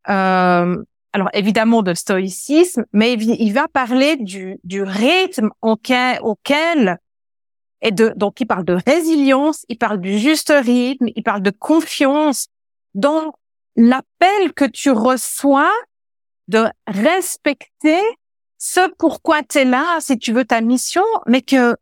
[0.08, 6.98] euh, alors évidemment de stoïcisme, mais il va parler du, du rythme auquel, auquel
[7.80, 11.50] et de donc il parle de résilience, il parle du juste rythme, il parle de
[11.50, 12.48] confiance
[12.94, 13.32] dans
[13.76, 15.72] l'appel que tu reçois
[16.48, 18.00] de respecter
[18.58, 21.76] ce pourquoi tu es là, si tu veux ta mission, mais que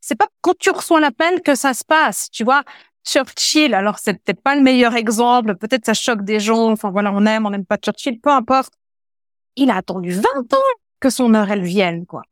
[0.00, 2.62] c'est pas quand tu reçois l'appel que ça se passe, tu vois.
[3.06, 7.12] Churchill, alors c'est peut-être pas le meilleur exemple, peut-être ça choque des gens, enfin voilà,
[7.12, 8.74] on aime, on n'aime pas Churchill, peu importe.
[9.56, 10.22] Il a attendu 20
[10.52, 10.58] ans
[11.00, 12.22] que son heure elle vienne, quoi.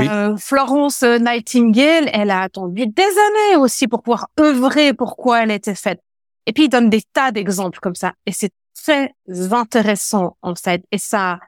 [0.00, 5.76] Euh, Florence Nightingale, elle a attendu des années aussi pour pouvoir œuvrer pourquoi elle était
[5.76, 6.00] faite.
[6.46, 9.14] Et puis il donne des tas d'exemples comme ça, et c'est très
[9.52, 10.84] intéressant en fait.
[10.90, 11.38] Et ça,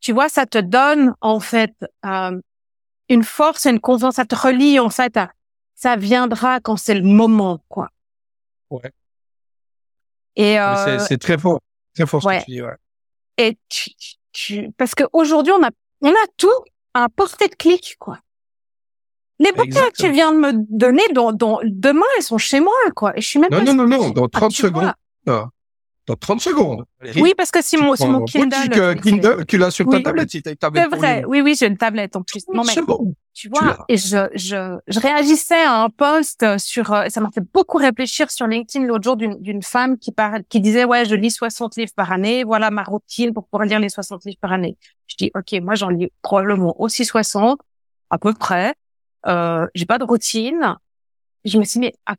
[0.00, 1.74] tu vois, ça te donne en fait
[2.04, 2.40] euh,
[3.12, 5.32] une force et une confiance, ça te relie en fait à
[5.74, 7.88] ça viendra quand c'est le moment, quoi.
[8.70, 8.92] Ouais.
[10.36, 11.60] Et euh, c'est très fort,
[11.94, 12.62] très fort ce que tu dis.
[12.62, 12.76] Ouais.
[13.36, 13.90] Et tu,
[14.32, 16.48] tu, parce qu'aujourd'hui on a on a tout
[16.94, 18.18] à portée de clic, quoi.
[19.38, 21.32] Les bouquins que tu viens de me donner, dans,
[21.64, 23.16] demain, elles sont chez moi, quoi.
[23.16, 23.72] Et je suis même non, pas...
[23.72, 24.92] Non, non, non, dans 30 ah, secondes.
[25.26, 25.48] Ah
[26.06, 26.84] dans 30 secondes.
[27.16, 28.68] Oui, parce que si mon, si mon Kindle.
[28.70, 30.88] Que Kindle, tu l'as sur ta tablette, si t'as une tablette.
[30.90, 31.24] C'est vrai.
[31.26, 32.44] Oui, oui, j'ai une tablette en plus.
[32.52, 32.82] Non, mais.
[32.82, 33.14] Bon.
[33.34, 37.42] Tu vois, et je, je, je réagissais à un post sur, euh, ça m'a fait
[37.54, 41.14] beaucoup réfléchir sur LinkedIn l'autre jour d'une, d'une femme qui parle, qui disait, ouais, je
[41.14, 44.52] lis 60 livres par année, voilà ma routine pour pouvoir lire les 60 livres par
[44.52, 44.76] année.
[45.06, 47.58] Je dis, OK, moi, j'en lis probablement aussi 60,
[48.10, 48.74] à peu près.
[49.26, 50.76] Euh, j'ai pas de routine.
[51.46, 52.14] Je me suis dit, mais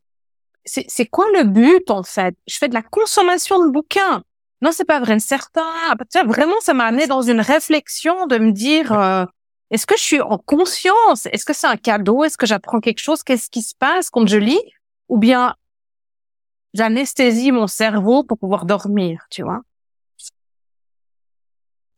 [0.64, 2.36] c'est quoi le but en fait?
[2.46, 4.22] Je fais de la consommation de bouquins.
[4.62, 5.18] Non, c'est pas vrai.
[5.18, 5.62] Certain.
[6.24, 9.24] Vraiment, ça m'a amené dans une réflexion de me dire euh,
[9.70, 11.26] est-ce que je suis en conscience?
[11.26, 12.24] Est-ce que c'est un cadeau?
[12.24, 13.22] Est-ce que j'apprends quelque chose?
[13.22, 14.60] Qu'est-ce qui se passe quand je lis?
[15.08, 15.54] Ou bien
[16.72, 19.60] j'anesthésie mon cerveau pour pouvoir dormir, tu vois?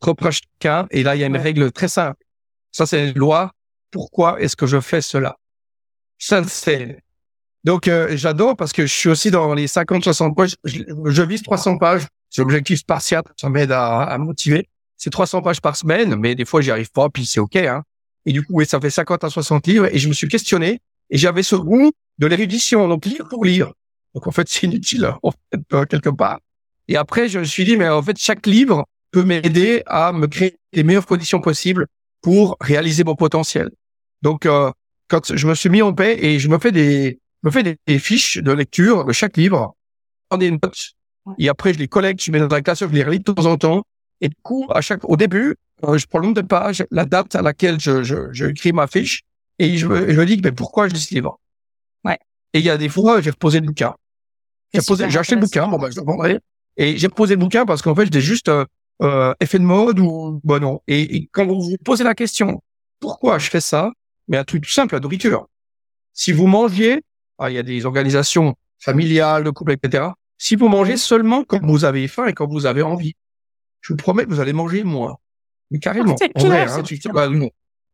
[0.01, 0.87] Reproche cas.
[0.91, 2.23] Et là, il y a une règle très simple.
[2.73, 3.53] Ça, c'est une loi.
[3.91, 5.37] Pourquoi est-ce que je fais cela?
[6.19, 7.03] Ça, c'est
[7.67, 10.55] donc, euh, j'adore parce que je suis aussi dans les 50-60 pages.
[10.63, 12.07] Je, je, vise 300 pages.
[12.31, 13.27] C'est l'objectif spartiate.
[13.37, 14.69] Ça m'aide à, à motiver.
[14.97, 17.57] C'est 300 pages par semaine, mais des fois, j'y arrive pas, puis c'est OK.
[17.57, 17.83] Hein.
[18.25, 19.89] Et du coup, oui, ça fait 50 à 60 livres.
[19.93, 20.81] Et je me suis questionné.
[21.11, 22.87] Et j'avais ce goût de l'érudition.
[22.87, 23.73] Donc, lire pour lire.
[24.15, 26.39] Donc, en fait, c'est inutile, en fait, euh, quelque part.
[26.87, 30.29] Et après, je me suis dit, mais en fait, chaque livre peut m'aider à me
[30.29, 31.89] créer les meilleures conditions possibles
[32.23, 33.71] pour réaliser mon potentiel.
[34.23, 34.71] Donc, euh,
[35.09, 37.99] quand je me suis mis en paix et je me fais des, me fais des,
[37.99, 39.75] fiches de lecture de chaque livre,
[40.29, 40.93] prends des notes,
[41.39, 43.47] et après je les collecte, je mets dans la classe, je les relis de temps
[43.47, 43.83] en temps.
[44.21, 47.05] Et du coup, à chaque, au début, euh, je prends le nombre de pages, la
[47.05, 49.23] date à laquelle je, je, je écris ma fiche,
[49.59, 51.39] et je, me- je me dis, mais pourquoi je lis ce livre?
[52.05, 52.19] Ouais.
[52.53, 53.95] Et il y a des fois, j'ai reposé le bouquin.
[54.73, 54.81] J'ai
[55.19, 56.41] acheté le bouquin, bon, bah, je le vendrai.
[56.77, 58.65] Et j'ai reposé le bouquin parce qu'en fait, j'étais juste euh,
[59.03, 60.81] euh, effet de mode ou bon non.
[60.87, 62.63] Et, et quand vous vous posez la question,
[63.01, 63.93] pourquoi je fais ça?
[64.29, 65.47] Mais un truc tout simple, la nourriture.
[66.13, 67.01] Si vous mangez, ah,
[67.49, 70.05] il y a des organisations familiales, de couple, etc.
[70.39, 73.15] Si vous mangez seulement quand vous avez faim et quand vous avez envie,
[73.81, 75.17] je vous promets que vous allez manger moins.
[75.71, 77.15] Mais carrément, Ah, en vrai, hein, c'est tu dis, clair.
[77.15, 77.51] bah, non.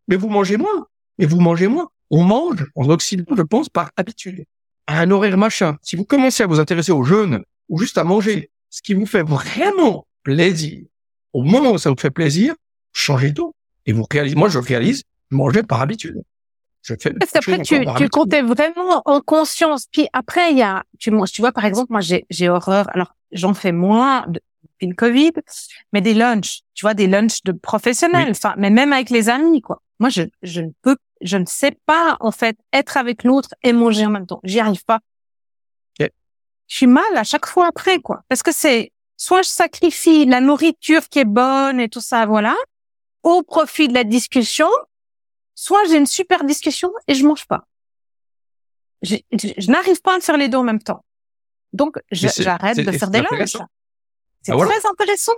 [0.09, 0.86] Mais vous mangez moins.
[1.18, 1.88] Mais vous mangez moins.
[2.11, 4.45] On mange en Occident, je pense, par habitude.
[4.86, 5.78] À un horaire machin.
[5.82, 9.07] Si vous commencez à vous intéresser au jeûne ou juste à manger, ce qui vous
[9.07, 10.82] fait vraiment plaisir,
[11.32, 12.55] au moment où ça vous fait plaisir,
[12.93, 13.55] changez tout.
[13.86, 16.22] Et vous réalisez, moi, je réalise, manger par habitude.
[16.83, 19.87] Je fais Parce qu'après, tu, tu comptais vraiment en conscience.
[19.91, 22.87] Puis après, il y a, tu, tu vois, par exemple, moi, j'ai, j'ai horreur.
[22.95, 25.33] Alors, j'en fais moins de- depuis le Covid,
[25.93, 28.30] mais des lunchs, tu vois, des lunchs de professionnels.
[28.33, 29.80] Enfin, mais même avec les amis, quoi.
[30.01, 33.72] Moi, je, je ne peux, je ne sais pas, en fait, être avec l'autre et
[33.72, 34.41] manger en même temps.
[34.43, 34.99] J'y arrive pas.
[36.68, 38.22] Je suis mal à chaque fois après, quoi.
[38.28, 42.57] Parce que c'est, soit je sacrifie la nourriture qui est bonne et tout ça, voilà,
[43.22, 44.68] au profit de la discussion,
[45.55, 47.64] soit j'ai une super discussion et je mange pas.
[49.03, 51.05] Je, je- je n'arrive pas à faire les deux en même temps.
[51.72, 53.57] Donc, j'arrête de faire des lunchs.
[54.42, 54.70] C'est Ah, voilà.
[54.72, 55.32] très intéressant.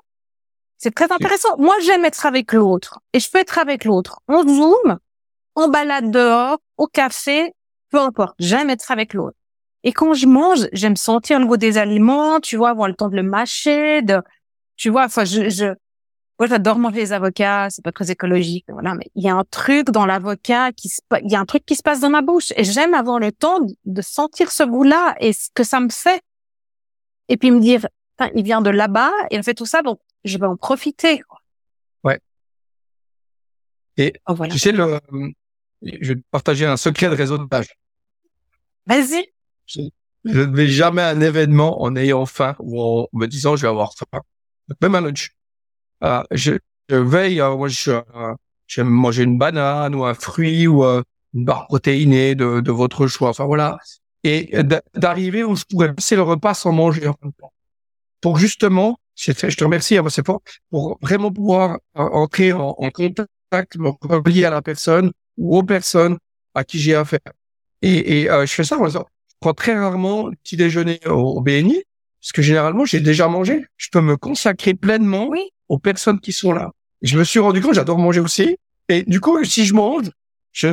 [0.79, 1.57] C'est très intéressant.
[1.59, 4.99] Moi, j'aime être avec l'autre et je peux être avec l'autre en zoom,
[5.55, 7.55] en balade dehors, au café,
[7.91, 8.35] peu importe.
[8.39, 9.37] J'aime être avec l'autre.
[9.85, 13.09] Et quand je mange, j'aime sentir le goût des aliments, tu vois, avoir le temps
[13.09, 14.21] de le mâcher, de,
[14.77, 15.75] tu vois, enfin, je, je,
[16.39, 19.45] moi, j'adore manger les avocats, c'est pas très écologique, voilà, mais il y a un
[19.45, 22.23] truc dans l'avocat qui se, il y a un truc qui se passe dans ma
[22.23, 25.89] bouche et j'aime avoir le temps de- sentir ce goût-là et ce que ça me
[25.91, 26.21] fait.
[27.29, 27.87] Et puis me dire,
[28.35, 31.21] il vient de là-bas et il fait tout ça, donc je vais en profiter.
[31.21, 31.39] quoi.
[32.03, 32.21] Ouais.
[33.97, 34.53] Et Oh, voilà.
[34.53, 34.99] Tu sais, le,
[35.83, 37.69] je vais te partager un secret de réseautage.
[38.87, 39.27] Vas-y.
[39.67, 39.81] Je
[40.27, 43.63] je ne vais jamais à un événement en ayant faim ou en me disant je
[43.63, 44.23] vais avoir faim.
[44.81, 45.33] Même un lunch.
[46.05, 46.53] Euh, je,
[46.89, 48.35] je veille, euh, moi, je, euh,
[48.67, 51.03] j'aime manger une banane ou un fruit ou euh,
[51.35, 53.31] une barre protéinée de, de votre choix.
[53.31, 53.79] Enfin voilà.
[54.23, 57.53] Et d'a- d'arriver où je pourrais passer le repas sans manger en même temps.
[58.21, 63.29] Pour justement, je te remercie, hein, c'est fort, pour vraiment pouvoir entrer en, en contact,
[63.77, 66.19] me relier à la personne ou aux personnes
[66.55, 67.21] à qui j'ai affaire.
[67.83, 68.99] Et, et euh, je fais ça, moi, je
[69.41, 71.83] prends très rarement le petit déjeuner au, au BNI,
[72.21, 73.67] parce que généralement, j'ai déjà mangé.
[73.77, 75.51] Je peux me consacrer pleinement Oui.
[75.75, 76.71] Aux personnes qui sont là.
[77.03, 78.57] Je me suis rendu compte, j'adore manger aussi.
[78.89, 80.11] Et du coup, si je mange,
[80.53, 80.69] je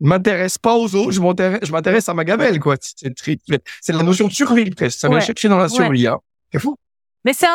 [0.00, 2.76] m'intéresse pas aux autres, je m'intéresse, je m'intéresse à ma gamelle, quoi.
[2.80, 4.98] C'est la notion de survie, presque.
[4.98, 5.24] Ça vient Ouais.
[5.24, 5.68] chercher dans la Ouais.
[5.70, 6.18] survie, hein.
[6.52, 6.76] C'est fou.
[7.24, 7.46] Mais c'est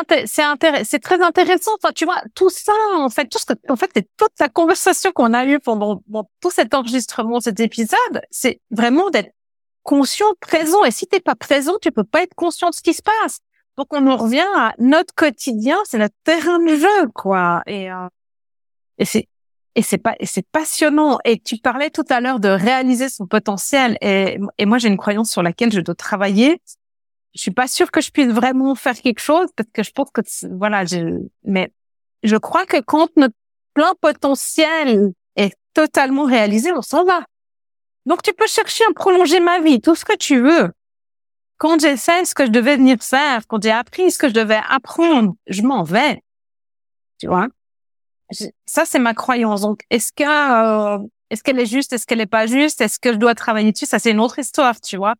[0.84, 1.72] c'est très intéressant.
[1.82, 4.48] Enfin, tu vois, tout ça, en fait, tout ce que, en fait, c'est toute la
[4.48, 9.32] conversation qu'on a eue pendant, pendant tout cet enregistrement, cet épisode, c'est vraiment d'être
[9.82, 10.84] conscient, présent.
[10.84, 13.40] Et si t'es pas présent, tu peux pas être conscient de ce qui se passe.
[13.78, 17.62] Donc, on en revient à notre quotidien, c'est notre terrain de jeu, quoi.
[17.66, 18.08] Et, euh,
[18.98, 19.28] et c'est,
[19.74, 21.18] et c'est pas, c'est passionnant.
[21.24, 23.96] Et tu parlais tout à l'heure de réaliser son potentiel.
[24.02, 26.60] Et, et moi, j'ai une croyance sur laquelle je dois travailler
[27.34, 30.10] je suis pas sûre que je puisse vraiment faire quelque chose parce que je pense
[30.12, 30.22] que
[30.56, 31.70] voilà, je, mais
[32.22, 33.34] je crois que quand notre
[33.74, 37.24] plein potentiel est totalement réalisé, on s'en va.
[38.06, 40.72] Donc tu peux chercher à prolonger ma vie, tout ce que tu veux.
[41.58, 44.34] Quand j'ai fait ce que je devais venir faire, quand j'ai appris ce que je
[44.34, 46.22] devais apprendre, je m'en vais.
[47.18, 47.48] Tu vois?
[48.64, 49.62] Ça, c'est ma croyance.
[49.62, 51.92] Donc, est-ce que, euh, est-ce qu'elle est juste?
[51.92, 52.80] Est-ce qu'elle est pas juste?
[52.80, 53.86] Est-ce que je dois travailler dessus?
[53.86, 55.14] Ça, c'est une autre histoire, tu vois?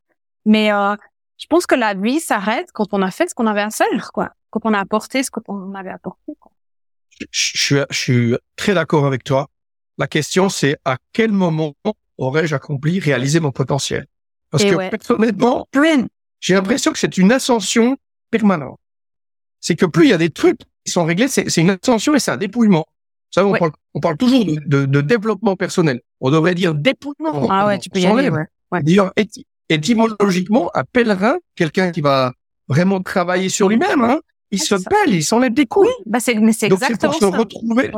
[0.45, 0.95] Mais, euh,
[1.39, 4.13] je pense que la vie s'arrête quand on a fait ce qu'on avait à faire,
[4.13, 4.31] quoi.
[4.51, 6.53] Quand on a apporté ce qu'on avait apporté, quoi.
[7.11, 9.49] Je, je suis, je suis très d'accord avec toi.
[9.97, 11.75] La question, c'est à quel moment
[12.17, 14.07] aurais-je accompli, réalisé mon potentiel?
[14.51, 14.91] Parce Et que ouais.
[14.91, 16.07] personnellement, Plein.
[16.41, 17.97] J'ai l'impression que c'est une ascension
[18.31, 18.79] permanente.
[19.61, 22.19] C'est que plus il y a des trucs qui sont réglés, c'est une ascension et
[22.21, 22.85] c'est un dépouillement.
[22.89, 23.59] Vous savez, on, Ouais.
[23.59, 26.01] parle, on parle toujours de, de, de développement personnel.
[26.21, 27.49] On devrait dire dépouillement.
[27.51, 28.45] Ah ouais, tu peux y aller, ouais.
[28.71, 28.83] Ouais.
[28.83, 32.33] D'ailleurs, éty- étymologiquement, un pèlerin, quelqu'un qui va
[32.69, 34.21] vraiment travailler sur lui-même, hein,
[34.51, 35.89] il Ouais, se pèle, il s'enlève des coups.
[36.07, 37.91] Bah, c'est, mais c'est Donc c'est exactement pour se retrouver.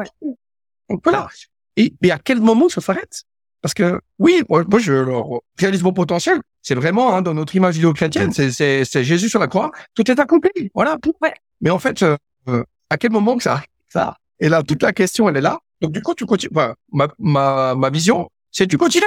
[0.88, 1.28] Donc voilà.
[1.76, 3.22] Et mais à quel moment ça s'arrête?
[3.62, 6.40] Parce que oui, moi, moi, je alors, réalise mon potentiel.
[6.62, 9.70] C'est vraiment hein, dans notre image judéo-chrétienne, c'est c'est c'est Jésus sur la croix.
[9.94, 10.70] Tout est accompli.
[10.74, 10.98] Voilà.
[11.20, 11.34] Ouais.
[11.60, 12.16] Mais en fait, euh,
[12.48, 15.42] euh, à quel moment que ça arrive ça Et là, toute la question, elle est
[15.42, 15.58] là.
[15.80, 16.52] Donc du coup, tu continues.
[16.54, 19.04] Enfin, ma ma ma vision, c'est tu continues.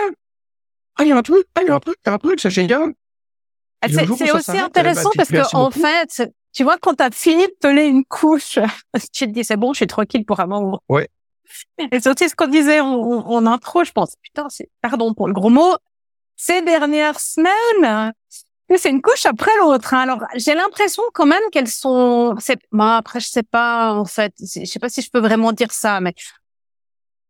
[0.95, 1.45] Ah, il y a un truc.
[1.55, 1.95] Ah, il y a un truc.
[2.05, 2.39] Il y a un truc.
[2.39, 2.93] C'est génial.
[3.81, 7.43] Ah, C'est aussi s'arrête, intéressant bah, parce que en fait, tu vois, quand t'as fini
[7.43, 8.59] de peler une couche,
[9.13, 10.81] tu te dis, c'est bon, je suis tranquille pour un moment.
[10.87, 11.09] Ouais.
[11.91, 14.15] Et c'est aussi ce qu'on disait en, en, intro, je pense.
[14.21, 15.75] Putain, c'est, pardon pour le gros mot,
[16.35, 18.13] ces dernières semaines,
[18.77, 19.93] c'est une couche après l'autre.
[19.93, 19.99] Hein.
[19.99, 22.35] Alors, j'ai l'impression quand même qu'elles sont.
[22.39, 22.59] C'est.
[22.71, 24.33] Bon, après, je sais pas en fait.
[24.39, 26.13] Je sais pas si je peux vraiment dire ça, mais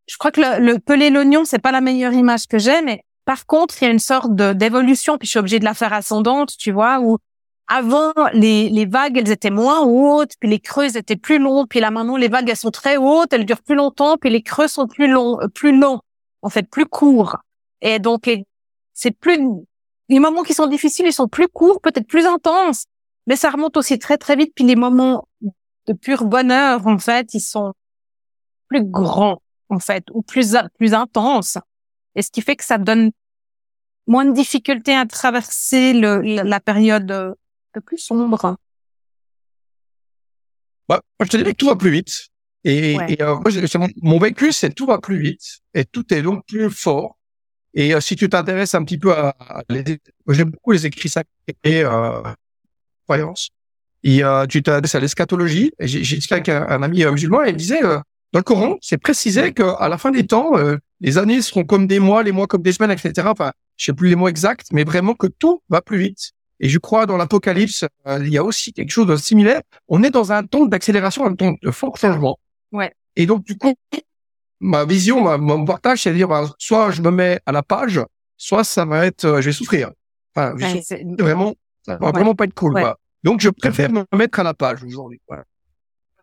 [0.08, 2.82] je crois que le, le peler l'oignon, c'est pas la meilleure image que j'ai.
[2.82, 5.18] Mais par contre, il y a une sorte d'évolution.
[5.18, 7.18] Puis je suis obligée de la faire ascendante, tu vois, où
[7.68, 11.66] avant les, les vagues, elles étaient moins hautes, puis les creux étaient plus longs.
[11.66, 14.42] Puis là maintenant, les vagues elles sont très hautes, elles durent plus longtemps, puis les
[14.42, 16.00] creux sont plus longs, euh, plus longs,
[16.42, 17.38] en fait, plus courts.
[17.82, 18.30] Et donc
[18.94, 19.40] c'est plus
[20.10, 22.86] les moments qui sont difficiles, ils sont plus courts, peut-être plus intenses,
[23.28, 24.54] mais ça remonte aussi très très vite.
[24.56, 27.74] Puis les moments de pur bonheur, en fait, ils sont
[28.68, 31.58] plus grands, en fait, ou plus plus intenses.
[32.16, 33.12] Et ce qui fait que ça donne
[34.08, 37.34] moins de difficultés à traverser le, la, période un
[37.74, 38.58] peu plus sombre.
[40.90, 42.28] Bah, je te dirais que tout va plus vite.
[42.66, 46.70] Et, euh, moi, mon vécu, c'est tout va plus vite et tout est donc plus
[46.70, 47.18] fort.
[47.74, 49.36] Et euh, si tu t'intéresses un petit peu à,
[49.70, 49.84] les,
[50.30, 51.30] j'aime beaucoup les écrits sacrés
[51.64, 52.22] et euh,
[53.06, 53.50] croyances.
[54.04, 55.72] Et euh, tu t'intéresses à l'eschatologie.
[55.80, 58.00] J'ai discuté avec un, ami euh, musulman et il disait euh,
[58.34, 60.54] dans le Coran, c'est précisé qu'à la fin des temps,
[61.02, 63.28] les années seront comme des mois, les mois comme des semaines, etc.
[63.30, 66.32] Enfin, je sais plus les mots exacts, mais vraiment que tout va plus vite.
[66.60, 69.62] Et je crois dans l'Apocalypse, il y a aussi quelque chose de similaire.
[69.88, 72.40] On est dans un temps d'accélération, un temps de fort changement.
[72.72, 72.92] Ouais.
[73.16, 73.76] Et donc du coup,
[74.64, 77.62] ma vision, ma, mon partage, c'est de dire, bah, soit je me mets à la
[77.62, 78.02] page,
[78.38, 79.92] soit ça va être, euh, je vais souffrir.
[80.36, 80.56] Enfin,
[81.20, 81.54] vraiment,
[81.86, 82.74] ça va vraiment pas être cool.
[82.74, 82.98] Quoi.
[83.24, 85.22] Donc, je préfère me mettre à la page aujourd'hui.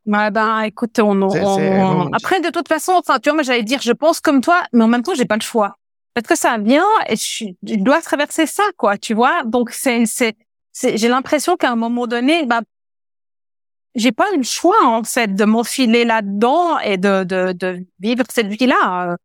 [0.07, 2.13] Bah, ben, écoute, on, on...
[2.13, 4.83] après, de toute façon, enfin, tu vois, moi, j'allais dire, je pense comme toi, mais
[4.83, 5.77] en même temps, j'ai pas le choix.
[6.15, 9.45] Parce que ça vient et je, je dois traverser ça, quoi, tu vois.
[9.45, 10.37] Donc, c'est, c'est,
[10.97, 12.63] j'ai l'impression qu'à un moment donné, bah,
[13.95, 18.47] j'ai pas le choix en fait de m'enfiler là-dedans et de, de, de vivre cette
[18.47, 19.17] vie-là.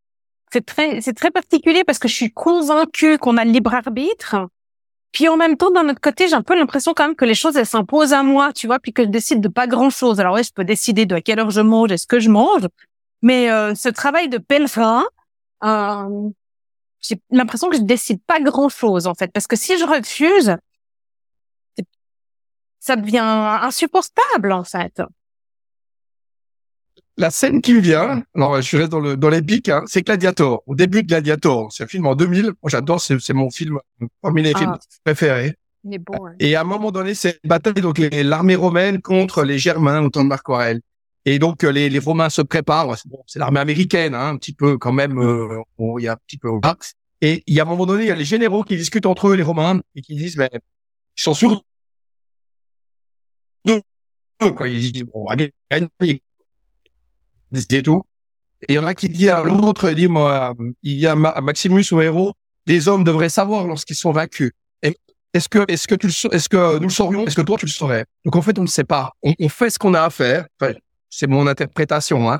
[0.51, 4.47] C'est très c'est très particulier parce que je suis convaincue qu'on a le libre arbitre.
[5.11, 7.35] Puis en même temps, d'un autre côté, j'ai un peu l'impression quand même que les
[7.35, 10.19] choses elles s'imposent à moi, tu vois, puis que je décide de pas grand-chose.
[10.19, 12.29] Alors oui, je peux décider de à quelle heure je mange et ce que je
[12.29, 12.67] mange,
[13.21, 15.05] mais euh, ce travail de pèlerin,
[15.63, 16.29] euh,
[16.99, 20.57] j'ai l'impression que je décide pas grand-chose en fait, parce que si je refuse,
[22.85, 25.01] ça devient insupportable en fait.
[27.17, 30.61] La scène qui me vient, alors je reste dans le dans l'épique, hein, c'est Gladiator.
[30.67, 32.43] Au début de Gladiator, c'est un film en 2000.
[32.43, 33.79] Moi, j'adore, c'est, c'est mon film
[34.21, 34.79] parmi les films ah.
[35.03, 35.55] préférés.
[35.83, 36.33] Il est beau, hein.
[36.39, 40.09] Et à un moment donné, c'est une bataille donc l'armée romaine contre les Germains au
[40.09, 40.81] temps de Marc Aurèle.
[41.23, 42.95] Et donc les, les Romains se préparent.
[43.25, 45.17] C'est l'armée américaine, hein, un petit peu quand même.
[45.17, 46.49] Euh, il y a un petit peu.
[47.21, 49.29] Et il y a un moment donné, il y a les généraux qui discutent entre
[49.29, 51.63] eux, les Romains, et qui disent, mais ils sont sûrs
[56.01, 56.21] dit,
[57.69, 58.03] c'est tout.
[58.67, 60.53] Et il y en a qui disent à l'autre, il dit, moi,
[60.83, 62.33] il y a Maximus au héros,
[62.65, 64.51] les hommes devraient savoir lorsqu'ils sont vaincus.
[65.35, 67.27] Est-ce que, est-ce que tu est-ce que nous le saurions?
[67.27, 68.05] Est-ce que toi tu le saurais?
[68.23, 69.11] Donc en fait, on ne sait pas.
[69.21, 70.47] On, fait ce qu'on a à faire.
[71.09, 72.39] C'est mon interprétation, hein.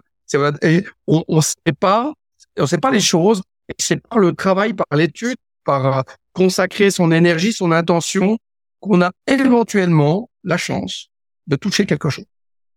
[1.05, 2.13] On, on sait pas,
[2.57, 3.41] on sait pas les choses.
[3.77, 6.01] C'est par le travail, par l'étude, par euh,
[6.31, 8.37] consacrer son énergie, son intention,
[8.79, 11.09] qu'on a éventuellement la chance
[11.47, 12.25] de toucher quelque chose.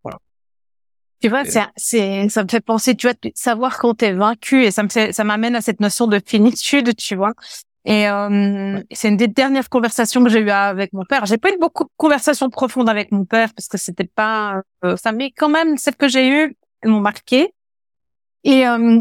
[0.02, 0.18] Voilà.
[1.20, 4.70] Tu vois, c'est, c'est, ça me fait penser, tu vois, savoir quand t'es vaincu et
[4.70, 7.32] ça me ça m'amène à cette notion de finitude, tu vois.
[7.84, 11.24] Et euh, c'est une des dernières conversations que j'ai eues avec mon père.
[11.26, 14.96] J'ai pas eu beaucoup de conversations profondes avec mon père parce que c'était pas euh,
[14.96, 17.52] ça, mais quand même celles que j'ai eues elles m'ont marqué.
[18.44, 19.00] Et euh,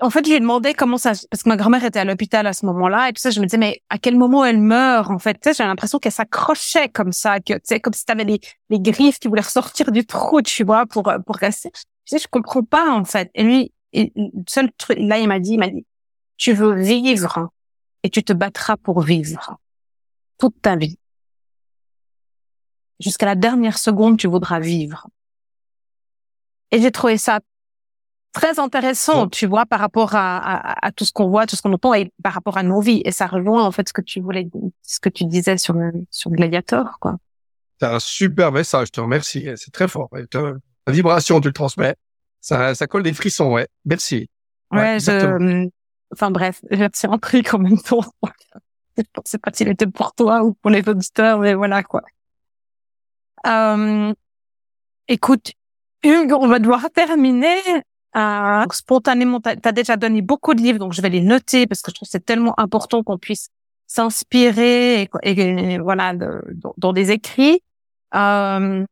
[0.00, 2.66] en fait, j'ai demandé comment ça, parce que ma grand-mère était à l'hôpital à ce
[2.66, 5.34] moment-là, et tout ça, je me disais, mais à quel moment elle meurt, en fait?
[5.34, 8.40] Tu sais, j'ai l'impression qu'elle s'accrochait comme ça, que, tu sais, comme si t'avais les,
[8.70, 11.70] griffes qui voulaient ressortir du trou, tu vois, pour, pour rester.
[11.72, 13.30] Tu sais, je comprends pas, en fait.
[13.34, 14.08] Et lui, le
[14.48, 15.84] seul truc, là, il m'a dit, il m'a dit,
[16.36, 17.50] tu veux vivre
[18.02, 19.58] et tu te battras pour vivre
[20.38, 20.98] toute ta vie.
[23.00, 25.08] Jusqu'à la dernière seconde, tu voudras vivre.
[26.70, 27.40] Et j'ai trouvé ça
[28.32, 31.72] très intéressant, tu vois, par rapport à, à, tout ce qu'on voit, tout ce qu'on
[31.72, 33.02] entend et par rapport à nos vies.
[33.04, 34.48] Et ça rejoint en fait ce que tu voulais,
[34.82, 35.76] ce que tu disais sur
[36.10, 37.16] sur Gladiator, quoi.
[37.80, 39.48] C'est un super message, je te remercie.
[39.56, 40.10] C'est très fort.
[40.32, 41.94] La vibration, tu le transmets.
[42.40, 43.68] Ça, ça colle des frissons, ouais.
[43.84, 44.28] Merci.
[44.70, 45.68] Ouais, je...
[46.12, 48.04] enfin bref, j'ai un truc en même temps.
[48.96, 52.02] je sais pas s'il était pour toi ou pour les auditeurs, mais voilà quoi.
[53.46, 54.12] Euh,
[55.06, 55.52] écoute,
[56.02, 57.60] Hugues, on va devoir terminer.
[58.16, 61.82] Euh, spontanément, tu as, déjà donné beaucoup de livres, donc je vais les noter parce
[61.82, 63.50] que je trouve que c'est tellement important qu'on puisse
[63.86, 66.14] s'inspirer et, voilà
[66.76, 67.62] dans des écrits.
[68.14, 68.84] Euh,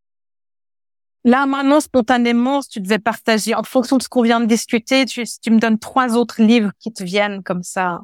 [1.25, 5.07] là, maintenant, spontanément, si tu devais partager, en fonction de ce qu'on vient de discuter,
[5.07, 8.01] tu, tu me donnes trois autres livres qui te viennent comme ça.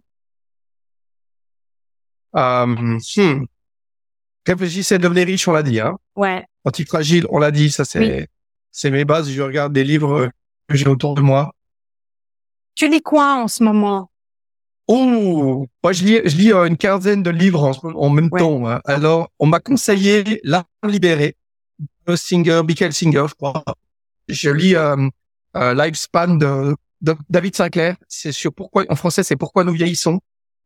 [2.36, 3.44] Euh, hmm.
[4.46, 5.78] Réfléchissez, devenez riche, on l'a dit.
[5.80, 5.98] Hein.
[6.16, 6.44] Ouais.
[6.64, 8.28] Antifragile, on l'a dit, ça c'est
[8.70, 9.30] c'est mes bases.
[9.30, 10.30] Je regarde des livres
[10.68, 11.52] que j'ai autour de moi.
[12.74, 14.10] Tu lis quoi en ce moment?
[14.88, 18.68] Oh, moi je lis, je lis euh, une quinzaine de livres en, en même temps.
[18.68, 18.80] hein.
[18.84, 21.36] Alors, on m'a conseillé L'art libéré,
[22.06, 23.62] de Singer, Michael Singer, je crois.
[24.28, 25.08] Je lis euh,
[25.56, 27.96] euh, Lifespan de, de David Sinclair.
[28.08, 30.20] C'est sur pourquoi, en français, c'est pourquoi nous vieillissons.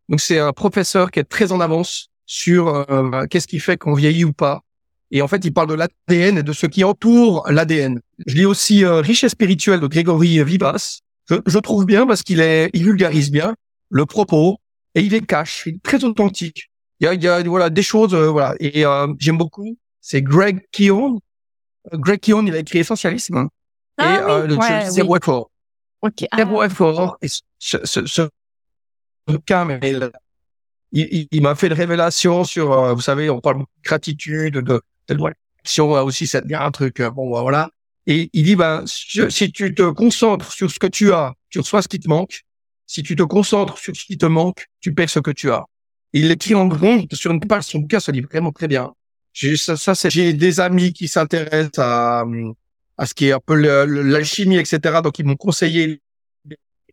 [0.08, 3.94] Donc c'est un professeur qui est très en avance sur euh, qu'est-ce qui fait qu'on
[3.94, 4.62] vieillit ou pas.
[5.10, 8.00] Et en fait, il parle de l'ADN et de ce qui entoure l'ADN.
[8.26, 11.00] Je lis aussi euh, Richesse spirituelle de Grégory Vivas.
[11.28, 13.54] Je, je trouve bien parce qu'il est, il vulgarise bien
[13.90, 14.58] le propos
[14.94, 16.70] et il est cash, il est très authentique.
[17.00, 18.54] Il y a, il y a voilà des choses, euh, voilà.
[18.58, 19.76] Et euh, j'aime beaucoup.
[20.00, 21.18] C'est Greg Keown.
[21.92, 23.48] Euh, Greg Keown, il a écrit Essentialisme
[23.98, 25.18] Ah et euh, le ouais, Zéro oui.
[25.20, 25.50] effort.
[26.00, 26.24] Ok.
[26.30, 27.18] Ah, Zéro effort.
[27.22, 28.28] Et ce, ce, ce
[29.26, 30.10] bouquin, il,
[30.92, 34.54] il, il m'a fait une révélation sur, euh, vous savez, on parle beaucoup de gratitude,
[34.54, 34.80] de,
[35.14, 37.70] de loi d'action, aussi, ça devient un truc, euh, bon, bah, voilà.
[38.06, 41.58] Et il dit, ben, si si tu te concentres sur ce que tu as, tu
[41.58, 42.42] reçois ce qui te manque.
[42.86, 45.64] Si tu te concentres sur ce qui te manque, tu perds ce que tu as.
[46.12, 48.94] Il l'écrit en grand sur une page, son bouquin se lit vraiment très bien.
[49.32, 52.24] J'ai, ça, ça, j'ai des amis qui s'intéressent à,
[52.96, 55.00] à ce qui est un peu l'alchimie, etc.
[55.02, 56.00] Donc, ils m'ont conseillé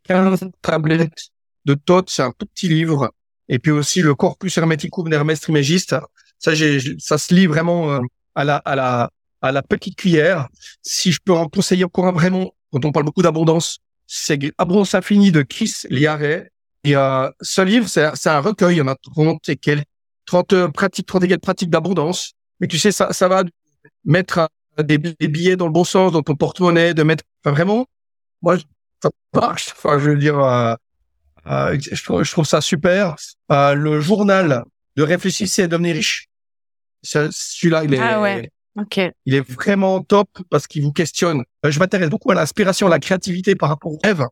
[0.03, 1.31] 15 tablettes
[1.65, 3.13] de Todd, c'est un petit livre.
[3.49, 5.95] Et puis aussi le Corpus Hermeticum d'Hermès Trismégiste.
[6.43, 7.99] Ça, j'ai, ça se lit vraiment euh,
[8.35, 9.09] à la, à la,
[9.41, 10.47] à la petite cuillère.
[10.81, 14.95] Si je peux en conseiller encore un vraiment, quand on parle beaucoup d'abondance, c'est Abondance
[14.95, 16.51] infinie de Chris Liaret.
[16.83, 18.75] Et euh, ce livre, c'est, c'est un recueil.
[18.75, 19.87] Il y en a 30 et quelques,
[20.25, 22.33] 30 euh, pratiques, 30 et quelques pratiques d'abondance.
[22.59, 23.43] Mais tu sais, ça, ça va
[24.05, 27.85] mettre euh, des, billets dans le bon sens, dans ton porte-monnaie, de mettre, enfin, vraiment,
[28.41, 28.57] moi,
[29.01, 29.69] ça marche.
[29.71, 30.75] Enfin, je veux dire, euh,
[31.45, 33.15] je, trouve, je trouve ça super.
[33.49, 34.63] Le journal
[34.95, 36.27] de Réfléchissez et devenez riche.
[37.03, 38.49] Ce- Celui-là, il est, Ah ouais.
[38.79, 38.99] Ok.
[39.25, 41.43] il est vraiment top parce qu'il vous questionne.
[41.65, 44.25] Euh, Je m'intéresse beaucoup à l'inspiration, à la créativité par rapport au rêve.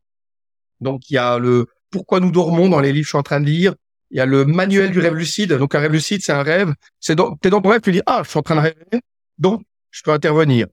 [0.80, 3.24] Donc, il y a le pourquoi nous dormons dans les livres que je suis en
[3.24, 3.76] train de lire.
[4.10, 5.54] Il y a le manuel du rêve lucide.
[5.54, 6.74] Donc, un rêve lucide, c'est un rêve.
[7.00, 9.02] C'est dans, t'es dans ton rêve, tu dis, ah, je suis en train de rêver.
[9.38, 9.62] Donc,
[9.92, 10.68] je peux intervenir.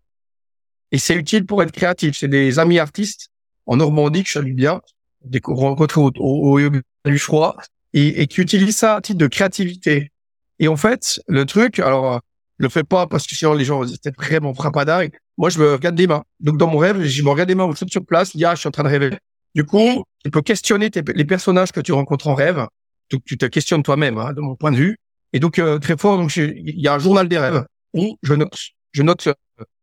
[0.90, 2.16] Et c'est utile pour être créatif.
[2.16, 3.28] C'est des amis artistes
[3.66, 4.80] en Normandie que je salue bien,
[5.24, 7.56] des rencontrés au, au, au yoga du froid
[7.92, 10.10] et, et qui utilisent ça à titre de créativité.
[10.58, 12.18] Et en fait, le truc, alors, euh,
[12.56, 15.12] le fais pas parce que sinon les gens étaient vraiment frappadingues.
[15.36, 16.24] Moi, je me regarde les mains.
[16.40, 18.54] Donc, dans mon rêve, je me regarde les mains, je suis sur place, dis, ah,
[18.54, 19.10] je suis en train de rêver.
[19.54, 22.66] Du coup, tu peux questionner les personnages que tu rencontres en rêve.
[23.10, 24.98] Donc, tu te questionnes toi-même, hein, de mon point de vue.
[25.32, 28.34] Et donc, euh, très fort, donc, il y a un journal des rêves où je
[28.34, 28.58] note,
[28.92, 29.34] je note euh,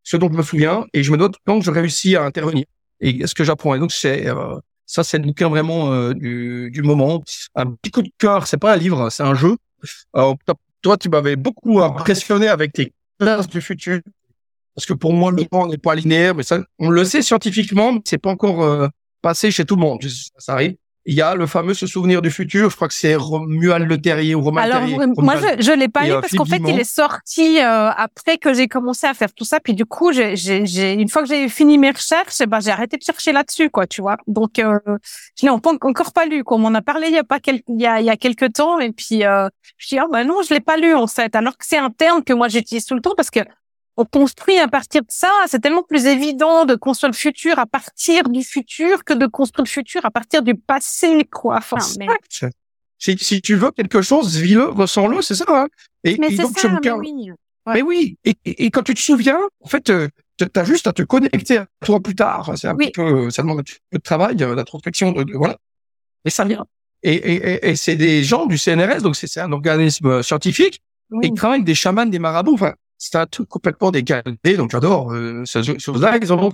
[0.03, 2.65] ce dont je me souviens et je me note quand je réussis à intervenir
[2.99, 3.75] et ce que j'apprends.
[3.75, 7.23] Et donc, c'est, euh, ça, c'est le bouquin vraiment euh, du, du moment.
[7.55, 9.57] Un petit coup de cœur, c'est pas un livre, c'est un jeu.
[10.13, 10.37] Alors,
[10.85, 14.01] toi- tu m'avais beaucoup impressionné avec tes classes du futur.
[14.75, 17.93] Parce que pour moi, le temps n'est pas linéaire, mais ça, on le sait scientifiquement,
[17.93, 18.87] mais c'est pas encore euh,
[19.21, 19.99] passé chez tout le monde.
[20.37, 20.75] Ça arrive.
[21.07, 22.71] Il y a le fameux se souvenir du futur.
[22.71, 24.95] Je crois que c'est Romuald Le Terrier ou Romain Alors, Terrier.
[24.97, 25.57] moi, Romuald.
[25.59, 28.53] je, je l'ai pas lu euh, parce qu'en fait, il est sorti euh, après que
[28.55, 29.59] j'ai commencé à faire tout ça.
[29.59, 32.59] Puis du coup, j'ai, j'ai, j'ai- une fois que j'ai fini mes recherches, eh ben,
[32.59, 34.17] j'ai arrêté de chercher là-dessus, quoi, tu vois.
[34.25, 34.79] Donc, euh,
[35.39, 36.43] je l'ai en- encore pas lu.
[36.43, 36.57] Quoi.
[36.57, 38.17] On m'en a parlé il y a pas quel- il y a, il y a
[38.17, 38.79] quelques temps.
[38.79, 39.47] Et puis, euh,
[39.77, 41.35] je dis, ah ben non, je l'ai pas lu en fait.
[41.35, 43.41] Alors que c'est un terme que moi j'utilise tout le temps parce que
[43.97, 45.29] on construit à partir de ça.
[45.47, 49.63] C'est tellement plus évident de construire le futur à partir du futur que de construire
[49.65, 51.57] le futur à partir du passé, quoi.
[51.57, 52.07] Enfin, mais.
[52.97, 55.45] Si, si tu veux quelque chose, vis-le, ressens-le, c'est ça.
[55.49, 55.67] Hein
[56.03, 57.29] et, mais et donc, ça, mais oui.
[57.67, 60.87] Mais oui, et, et, et quand tu te souviens, en fait, euh, tu as juste
[60.87, 62.53] à te connecter à toi plus tard.
[62.57, 62.91] C'est un Oui.
[62.93, 65.57] peu, ça demande un petit peu de travail, euh, d'introspection, de, de- voilà.
[66.25, 66.65] Et ça vient.
[67.03, 70.81] Et, c'est des gens du CNRS, donc c'est un organisme euh, scientifique,
[71.11, 71.25] Oui.
[71.25, 72.53] et ils travaillent avec des chamans, des marabouts.
[72.53, 76.17] Enfin, c'est un truc complètement décalé, donc j'adore euh, ce jeu- ce chose-là.
[76.21, 76.53] Ils en ont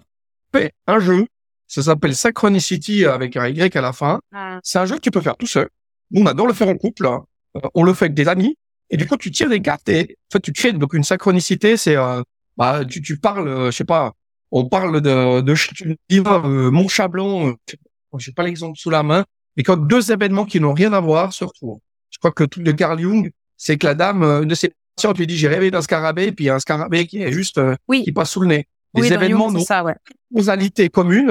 [0.54, 1.26] fait un jeu,
[1.68, 4.20] ça s'appelle Synchronicity avec un Y à la fin.
[4.34, 4.60] Ah.
[4.64, 5.70] C'est un jeu que tu peux faire tout seul.
[6.12, 7.06] Nous, on adore le faire en couple.
[7.08, 7.24] hein.
[7.58, 8.58] Euh, on le fait avec des amis.
[8.90, 11.78] Et du coup, tu tires des cartes et en fait, tu crées donc une synchronicité.
[11.78, 12.22] C'est, euh,
[12.58, 14.12] bah, tu, tu parles, euh, je sais pas,
[14.52, 17.50] on parle de, de tu dis, mon chablon.
[17.52, 19.24] Euh, j'ai pas l'exemple sous la main,
[19.56, 21.80] mais quand deux événements qui n'ont rien à voir se retrouvent.
[22.10, 24.52] Je crois que le truc de Carl Jung, c'est que la dame, euh, une
[24.96, 28.04] patientes lui dit, j'ai rêvé d'un scarabée, puis un scarabée qui est juste, euh, Oui.
[28.04, 28.68] qui passe sous le nez.
[28.94, 29.96] Des Oui, événements n'ont ça, ouais.
[30.36, 31.30] causalité commune,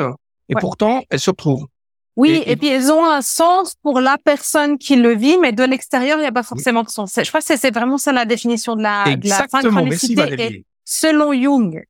[0.48, 0.60] et Ouais.
[0.60, 1.66] pourtant, elles se retrouvent.
[2.16, 5.36] Oui, Et- et, et- puis elles ont un sens pour la personne qui le vit,
[5.38, 7.12] mais de l'extérieur, il n'y a pas forcément de sens.
[7.16, 9.84] Je crois que c'est- vraiment ça la définition de la, de la Exactement.
[9.84, 10.42] Merci synchronicité.
[10.56, 11.84] Et, selon Jung,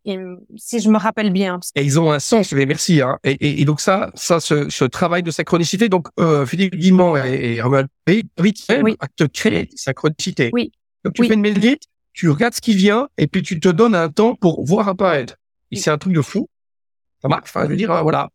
[0.57, 1.59] si je me rappelle bien.
[1.75, 3.01] Et ils ont un sens, mais merci.
[3.01, 3.17] Hein.
[3.25, 7.55] Et, et, donc ça, ça, ce, ce travail de synchronicité, donc euh, Philippe Guimont et,
[7.55, 8.97] et Romain oui.
[9.01, 10.51] à te créer synchronicité.
[10.53, 10.71] Oui.
[11.05, 11.83] Donc tu fais une médite,
[12.13, 15.37] tu regardes ce qui vient, et puis tu te donnes un temps pour voir apparaître.
[15.71, 16.49] Et c'est un truc de fou.
[17.23, 17.45] Ça marche.
[17.45, 18.29] Enfin, je veux dire, euh, voilà.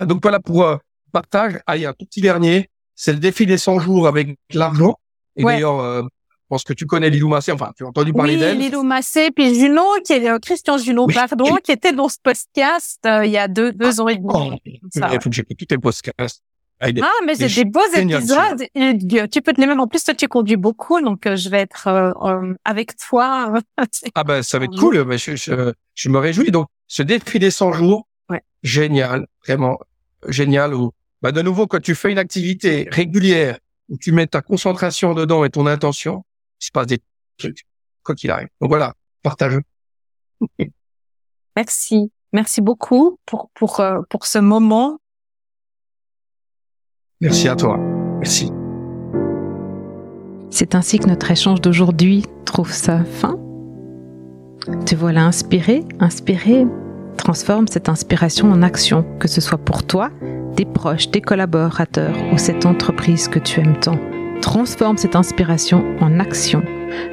[0.00, 0.76] Donc voilà pour euh,
[1.12, 1.60] partage.
[1.66, 2.70] Allez, un tout petit dernier.
[2.94, 4.96] C'est le défi des 100 jours avec l'argent.
[5.36, 8.34] Et d'ailleurs, euh, je pense que tu connais Lilou Massé, enfin, tu as entendu parler
[8.34, 8.58] oui, d'elle.
[8.58, 12.98] Lilou Massé, puis Juno, qui est euh, Christian Juno, pardon, qui était dans ce podcast
[13.04, 14.28] euh, il y a deux, deux ans et demi.
[14.32, 16.42] Oh, il faut que j'écoute tous tes podcasts.
[16.80, 16.90] Ah,
[17.26, 18.62] mais c'est des beaux épisodes.
[18.74, 18.98] Et,
[19.28, 19.80] tu peux te les même.
[19.80, 21.88] En plus, toi, tu conduis beaucoup, donc euh, je vais être
[22.64, 23.52] avec toi.
[24.14, 25.04] ah ben, ça va être cool.
[25.04, 26.50] Mais je, je, je, me réjouis.
[26.50, 28.42] Donc, ce défi des 100 jours, ouais.
[28.62, 29.78] génial, vraiment
[30.28, 30.74] génial.
[30.74, 33.58] Où, bah, de nouveau, quand tu fais une activité régulière,
[33.88, 36.24] où tu mets ta concentration dedans et ton intention,
[36.60, 37.00] il se passe des
[37.38, 37.66] trucs,
[38.02, 38.48] quoi qu'il arrive.
[38.60, 39.58] Donc voilà, partage.
[41.56, 42.12] Merci.
[42.32, 45.00] Merci beaucoup pour, pour, euh, pour ce moment.
[47.20, 47.80] Merci à toi.
[48.18, 48.52] Merci.
[50.50, 53.36] C'est ainsi que notre échange d'aujourd'hui trouve sa fin.
[54.86, 56.64] Te voilà inspiré, inspiré.
[57.16, 60.10] Transforme cette inspiration en action, que ce soit pour toi,
[60.54, 63.98] tes proches, tes collaborateurs ou cette entreprise que tu aimes tant.
[64.40, 66.62] Transforme cette inspiration en action,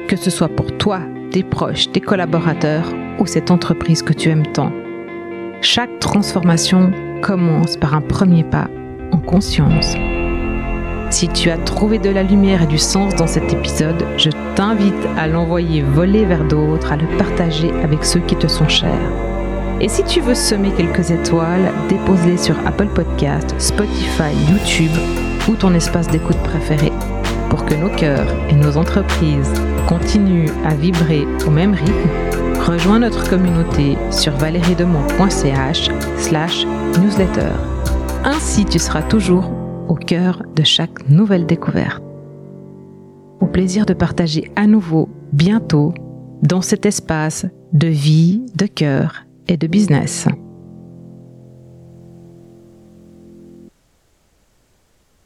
[0.06, 1.00] que ce soit pour toi,
[1.32, 4.70] tes proches, tes collaborateurs ou cette entreprise que tu aimes tant.
[5.62, 6.92] Chaque transformation
[7.22, 8.68] commence par un premier pas
[9.26, 9.94] conscience.
[11.10, 14.94] Si tu as trouvé de la lumière et du sens dans cet épisode, je t'invite
[15.18, 19.12] à l'envoyer voler vers d'autres, à le partager avec ceux qui te sont chers.
[19.80, 24.96] Et si tu veux semer quelques étoiles, dépose-les sur Apple Podcast, Spotify, YouTube
[25.48, 26.90] ou ton espace d'écoute préféré
[27.48, 29.52] pour que nos cœurs et nos entreprises
[29.86, 32.10] continuent à vibrer au même rythme,
[32.66, 36.66] rejoins notre communauté sur valeriedemont.ch slash
[37.00, 37.75] newsletter.
[38.28, 39.52] Ainsi, tu seras toujours
[39.86, 42.02] au cœur de chaque nouvelle découverte.
[43.40, 45.94] Au plaisir de partager à nouveau, bientôt,
[46.42, 50.26] dans cet espace de vie, de cœur et de business.